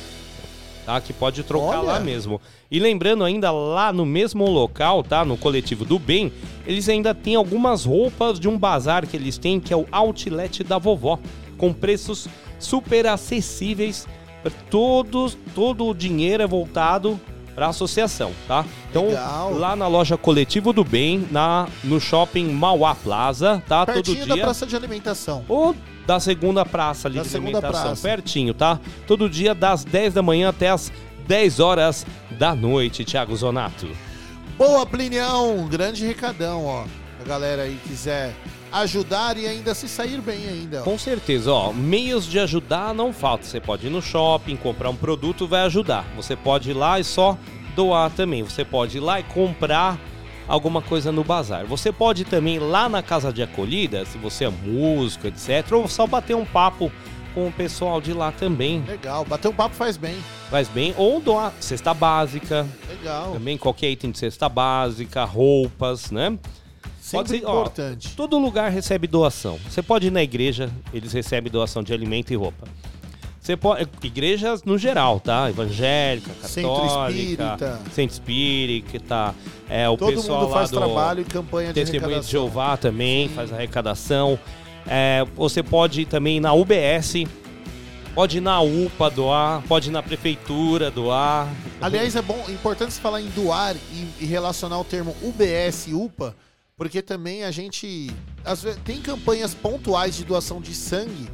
[0.87, 1.01] Tá?
[1.01, 1.95] Que pode trocar Olha.
[1.95, 2.41] lá mesmo.
[2.71, 5.25] E lembrando ainda lá no mesmo local, tá?
[5.25, 6.33] No coletivo do bem,
[6.65, 10.63] eles ainda têm algumas roupas de um bazar que eles têm, que é o Outlet
[10.63, 11.19] da Vovó,
[11.57, 12.29] com preços
[12.61, 14.07] super acessíveis.
[14.71, 17.19] Todos, todo o dinheiro é voltado
[17.55, 18.65] para a associação, tá?
[18.89, 19.53] Então, Legal.
[19.55, 23.85] lá na loja Coletivo do Bem, na, no shopping Mauá Plaza, tá?
[23.85, 24.45] Pertinho todo da dia.
[24.45, 25.45] praça de alimentação.
[25.49, 25.75] Ou
[26.07, 28.03] da segunda praça ali Da de alimentação, praça.
[28.09, 28.79] pertinho, tá?
[29.07, 30.93] Todo dia das 10 da manhã até as
[31.27, 33.89] 10 horas da noite, Thiago Zonato.
[34.57, 35.67] Boa, Plinião!
[35.69, 36.85] Grande recadão, ó.
[37.21, 38.35] A galera aí quiser
[38.73, 40.81] ajudar e ainda se sair bem ainda.
[40.81, 40.85] ó.
[40.85, 43.45] Com certeza, ó, meios de ajudar não falta.
[43.45, 46.05] Você pode ir no shopping, comprar um produto, vai ajudar.
[46.17, 47.37] Você pode ir lá e só
[47.75, 48.43] doar também.
[48.43, 49.99] Você pode ir lá e comprar
[50.47, 51.67] alguma coisa no bazar.
[51.67, 55.87] Você pode também ir lá na casa de acolhida, se você é músico, etc, ou
[55.87, 56.91] só bater um papo
[57.35, 58.83] com o pessoal de lá também.
[58.87, 60.17] Legal, bater um papo faz bem.
[60.51, 60.95] Faz bem.
[60.97, 62.67] Ou doar cesta básica.
[62.89, 63.33] Legal.
[63.33, 66.39] Também qualquer item de cesta básica, roupas, né?
[67.09, 68.15] Sempre ser- ó, importante.
[68.17, 69.59] todo lugar recebe doação.
[69.69, 72.67] Você pode ir na igreja, eles recebem doação de alimento e roupa.
[73.41, 75.49] Você pode, igrejas no geral, tá?
[75.49, 77.81] Evangélica, Centro católica, espírita.
[77.95, 79.35] centro espírita,
[79.71, 82.27] é o Todo pessoal mundo lá faz do trabalho e campanha de Testemunho de.
[82.31, 84.39] Jeová também faz arrecadação.
[84.87, 87.25] É, você pode ir também na UBS,
[88.15, 91.49] pode ir na UPA doar, pode ir na prefeitura doar.
[91.81, 96.35] Aliás, é bom, importante falar em doar e, e relacionar o termo UBS e UPA,
[96.79, 98.09] porque também a gente
[98.45, 101.29] às vezes, tem campanhas pontuais de doação de sangue,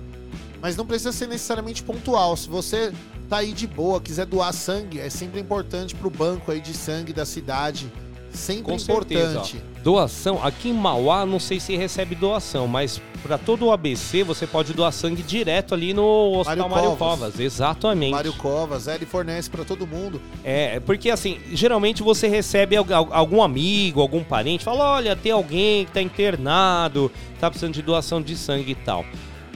[0.61, 2.35] mas não precisa ser necessariamente pontual.
[2.35, 2.93] Se você
[3.29, 7.13] tá aí de boa, quiser doar sangue, é sempre importante pro banco aí de sangue
[7.13, 7.93] da cidade.
[8.35, 9.31] Sempre Com certeza.
[9.39, 9.63] importante.
[9.79, 9.83] ó.
[9.85, 14.47] Doação, aqui em Mauá, não sei se recebe doação, mas para todo o ABC você
[14.47, 17.19] pode doar sangue direto ali no Hospital Mário Mário Covas.
[17.31, 17.41] Covas.
[17.41, 18.11] Exatamente.
[18.13, 20.21] Mário Covas, é, ele fornece pra todo mundo.
[20.43, 25.33] É, porque assim, geralmente você recebe al- al- algum amigo, algum parente, fala: olha, tem
[25.33, 29.05] alguém que tá internado, tá precisando de doação de sangue e tal.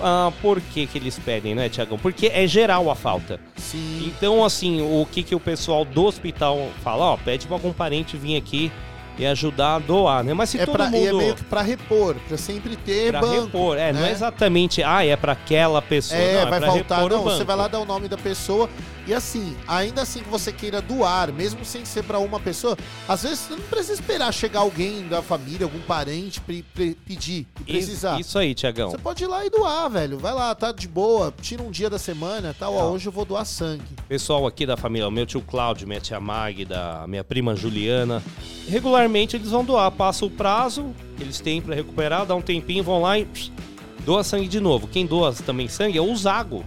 [0.00, 1.98] Ah, por que, que eles pedem, né, Tiagão?
[1.98, 3.40] Porque é geral a falta.
[3.56, 4.12] Sim.
[4.16, 7.04] Então, assim, o que, que o pessoal do hospital fala?
[7.04, 8.70] Ó, pede pra algum parente vir aqui
[9.18, 10.32] e ajudar a doar, né?
[10.32, 10.96] Mas se é todo pra, mundo...
[10.96, 13.44] e é meio que pra repor, pra sempre ter Pra banco.
[13.46, 14.12] repor, é, não é né?
[14.12, 16.20] exatamente, ah, é pra aquela pessoa.
[16.20, 17.08] É, não, vai pra faltar.
[17.08, 18.70] Não, você vai lá dar o nome da pessoa.
[19.08, 22.76] E assim, ainda assim que você queira doar, mesmo sem ser pra uma pessoa,
[23.08, 27.46] às vezes você não precisa esperar chegar alguém da família, algum parente, pre- pre- pedir
[27.62, 28.20] e precisar.
[28.20, 28.90] Isso aí, Tiagão.
[28.90, 30.18] Você pode ir lá e doar, velho.
[30.18, 32.74] Vai lá, tá de boa, tira um dia da semana, tal.
[32.74, 33.82] Ó, hoje eu vou doar sangue.
[34.06, 38.22] Pessoal aqui da família, o meu tio Cláudio, minha tia Magda, minha prima Juliana,
[38.68, 43.00] regularmente eles vão doar, passa o prazo, eles têm pra recuperar, dá um tempinho, vão
[43.00, 43.50] lá e pss,
[44.04, 44.86] doa sangue de novo.
[44.86, 46.62] Quem doa também sangue é o Zago.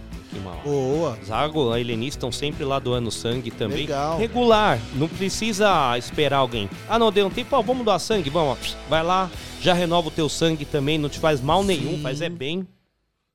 [0.64, 1.18] Boa.
[1.24, 3.78] Zago, a Heleni estão sempre lá doando sangue também.
[3.78, 4.18] Legal.
[4.18, 6.68] Regular, não precisa esperar alguém.
[6.88, 8.30] Ah, não, deu um tempo, ó, vamos doar sangue?
[8.30, 9.30] Vamos, vai lá,
[9.60, 12.66] já renova o teu sangue também, não te faz mal nenhum, faz é bem.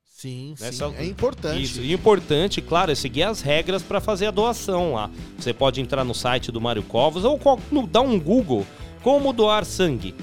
[0.06, 0.95] Sim, Né, sim.
[0.98, 1.61] É importante.
[1.61, 5.11] Isso, e importante, claro, é seguir as regras para fazer a doação lá.
[5.38, 7.40] Você pode entrar no site do Mário Covas ou
[7.72, 8.65] no- dar um Google
[9.03, 10.15] como doar sangue.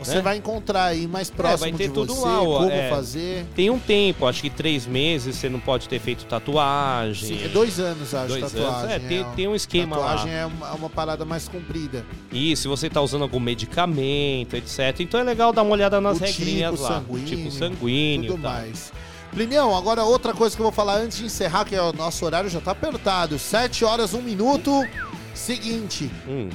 [0.00, 0.22] Você né?
[0.22, 2.88] vai encontrar aí mais É, próximo vai ter de tudo você, lá, ó, como é.
[2.90, 3.46] fazer.
[3.54, 7.38] Tem um tempo, acho que três meses você não pode ter feito tatuagem.
[7.38, 8.78] Sim, é dois anos, acho, Dois tatuagem.
[8.78, 10.38] anos, é, tem, tem um esquema tatuagem lá.
[10.38, 12.04] é uma, é uma parada mais comprida.
[12.32, 15.00] E se você tá usando algum medicamento, etc.
[15.00, 16.88] Então é legal dar uma olhada nas O regrinhas tipo lá.
[17.00, 18.32] sanguíneo, tipo sanguíneo.
[18.32, 18.92] tudo mais.
[19.32, 22.24] Plinião, agora outra coisa que eu vou falar antes de encerrar, que é o nosso
[22.24, 23.38] horário já tá apertado.
[23.38, 24.84] 7 horas, 1 minuto.
[25.34, 26.10] Seguinte.
[26.28, 26.48] Hum.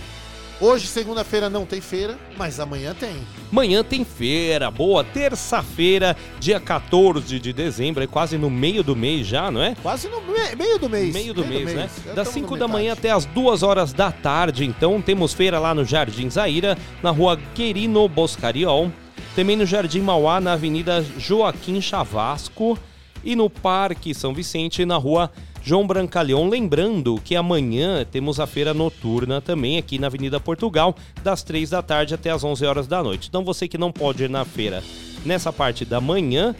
[0.62, 3.14] Hoje, segunda-feira, não tem feira, mas amanhã tem.
[3.52, 9.28] Amanhã tem feira, boa terça-feira, dia 14 de dezembro, é quase no meio do mês
[9.28, 9.76] já, não é?
[9.84, 11.14] Quase no me- meio do mês.
[11.14, 11.90] Meio do mês, né?
[12.06, 12.72] Já Das tamo 5 na da metade.
[12.72, 17.12] manhã até as 2 horas da tarde, então temos feira lá no Jardim Zaira, na
[17.12, 18.90] rua Querino Boscariol,
[19.36, 22.80] também no Jardim Mauá, na Avenida Joaquim Chavasco
[23.26, 25.30] e no Parque São Vicente, na rua
[25.66, 26.48] João Brancalhão.
[26.48, 31.82] Lembrando que amanhã temos a feira noturna também aqui na Avenida Portugal, das 3 da
[31.82, 33.28] tarde até as 11 horas da noite.
[33.28, 34.84] Então você que não pode ir na feira
[35.26, 36.56] nessa parte da manhã,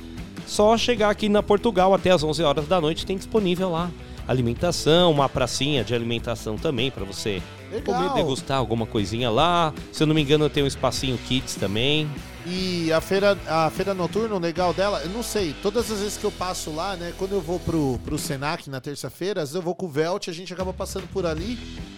[0.48, 3.92] só chegar aqui na Portugal até as 11 horas da noite tem disponível lá
[4.28, 7.96] alimentação, uma pracinha de alimentação também para você Legal.
[7.96, 9.72] comer, degustar alguma coisinha lá.
[9.92, 12.10] Se eu não me engano, tem um espacinho kids também.
[12.46, 16.18] E a feira, a feira noturna, o legal dela, eu não sei, todas as vezes
[16.18, 19.56] que eu passo lá, né, quando eu vou pro, pro Senac na terça-feira, às vezes
[19.56, 21.58] eu vou com o Velt, a gente acaba passando por ali.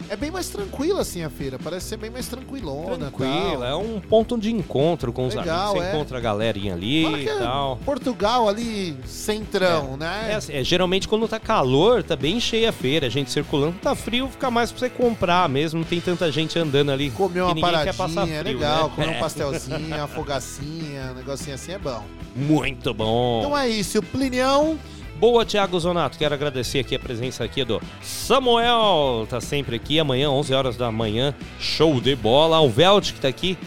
[0.10, 2.96] É bem mais tranquila assim a feira, parece ser bem mais tranquilona.
[3.12, 3.64] Tranquila, tal.
[3.66, 5.82] é um ponto de encontro com os Legal, amigos.
[5.82, 5.94] Você é.
[5.96, 7.78] encontra a galerinha ali Fala e é tal.
[7.84, 10.28] Portugal ali, centrão, né?
[10.32, 13.76] É, assim, é, geralmente quando tá calor, tá bem cheia a feira, a gente circulando.
[13.82, 17.12] Tá frio, fica mais pra você comprar mesmo, não tem tanta gente andando ali.
[17.12, 18.96] Comer uma paradinha, é frio, legal, né?
[18.96, 19.20] comer um É.
[19.20, 20.08] pastelzinho, uma
[20.38, 22.04] fogacinha, um negocinho assim é bom.
[22.36, 23.40] Muito bom.
[23.40, 24.78] Então é isso, Plinião.
[25.20, 26.18] Boa, Thiago Zonato.
[26.18, 29.26] Quero agradecer aqui a presença aqui do Samuel.
[29.28, 30.00] Tá sempre aqui.
[30.00, 31.34] Amanhã, 11 horas da manhã.
[31.60, 32.60] Show de bola.
[32.60, 33.58] O Velt que tá aqui.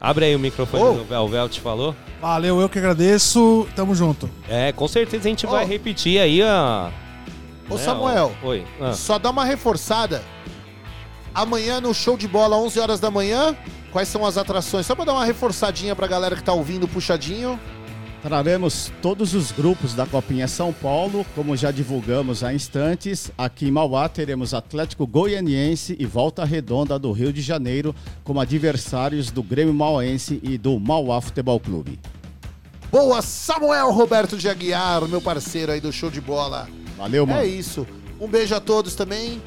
[0.00, 0.92] Abre aí o microfone Oh.
[0.94, 1.22] do Vel.
[1.22, 1.94] O Velt falou.
[2.20, 3.66] Valeu, eu que agradeço.
[3.74, 4.30] Tamo junto.
[4.48, 5.68] É, com certeza a gente vai Ô.
[5.68, 6.90] repetir aí a...
[7.68, 8.48] Ô né, Samuel, ó.
[8.48, 8.64] Oi.
[8.80, 8.92] Ah.
[8.92, 10.22] só dá uma reforçada.
[11.34, 13.56] Amanhã no show de bola, 11 horas da manhã,
[13.90, 14.84] quais são as atrações?
[14.84, 17.58] Só pra dar uma reforçadinha pra galera que tá ouvindo puxadinho.
[18.22, 23.32] Traremos todos os grupos da Copinha São Paulo, como já divulgamos há instantes.
[23.36, 27.92] Aqui em Mauá teremos Atlético Goianiense e Volta Redonda do Rio de Janeiro
[28.22, 31.98] como adversários do Grêmio Mauense e do Mauá Futebol Clube.
[32.92, 36.68] Boa, Samuel Roberto de Aguiar, meu parceiro aí do show de bola.
[36.96, 37.40] Valeu, mano.
[37.40, 37.84] É isso.
[38.20, 39.42] Um beijo a todos também.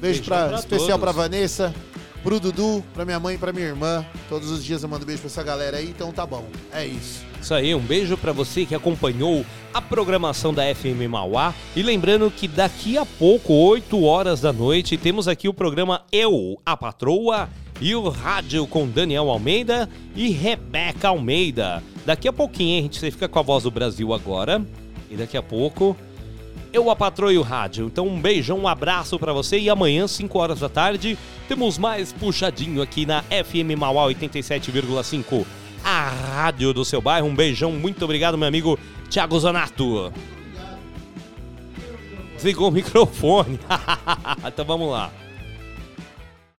[0.00, 1.00] Beijo Beijão pra, pra especial todos.
[1.00, 1.74] pra Vanessa,
[2.22, 4.04] pro Dudu, pra minha mãe e pra minha irmã.
[4.28, 6.46] Todos os dias eu mando beijo pra essa galera aí, então tá bom.
[6.72, 7.24] É isso.
[7.40, 11.54] Isso aí, um beijo pra você que acompanhou a programação da FM Mauá.
[11.74, 16.60] E lembrando que daqui a pouco, 8 horas da noite, temos aqui o programa Eu,
[16.66, 17.48] a Patroa
[17.80, 21.82] e o Rádio com Daniel Almeida e Rebeca Almeida.
[22.04, 24.62] Daqui a pouquinho, hein, a gente fica com a voz do Brasil agora.
[25.10, 25.96] E daqui a pouco,
[26.72, 27.86] eu, a Patroa e o Rádio.
[27.86, 29.58] Então, um beijão, um abraço pra você.
[29.58, 31.18] E amanhã, 5 horas da tarde,
[31.48, 35.44] temos mais puxadinho aqui na FM Mauá 87,5
[35.84, 37.26] a rádio do seu bairro.
[37.26, 38.78] Um beijão, muito obrigado, meu amigo
[39.08, 40.12] Thiago Zanato.
[42.34, 43.58] Desligou o microfone.
[44.46, 45.10] então vamos lá.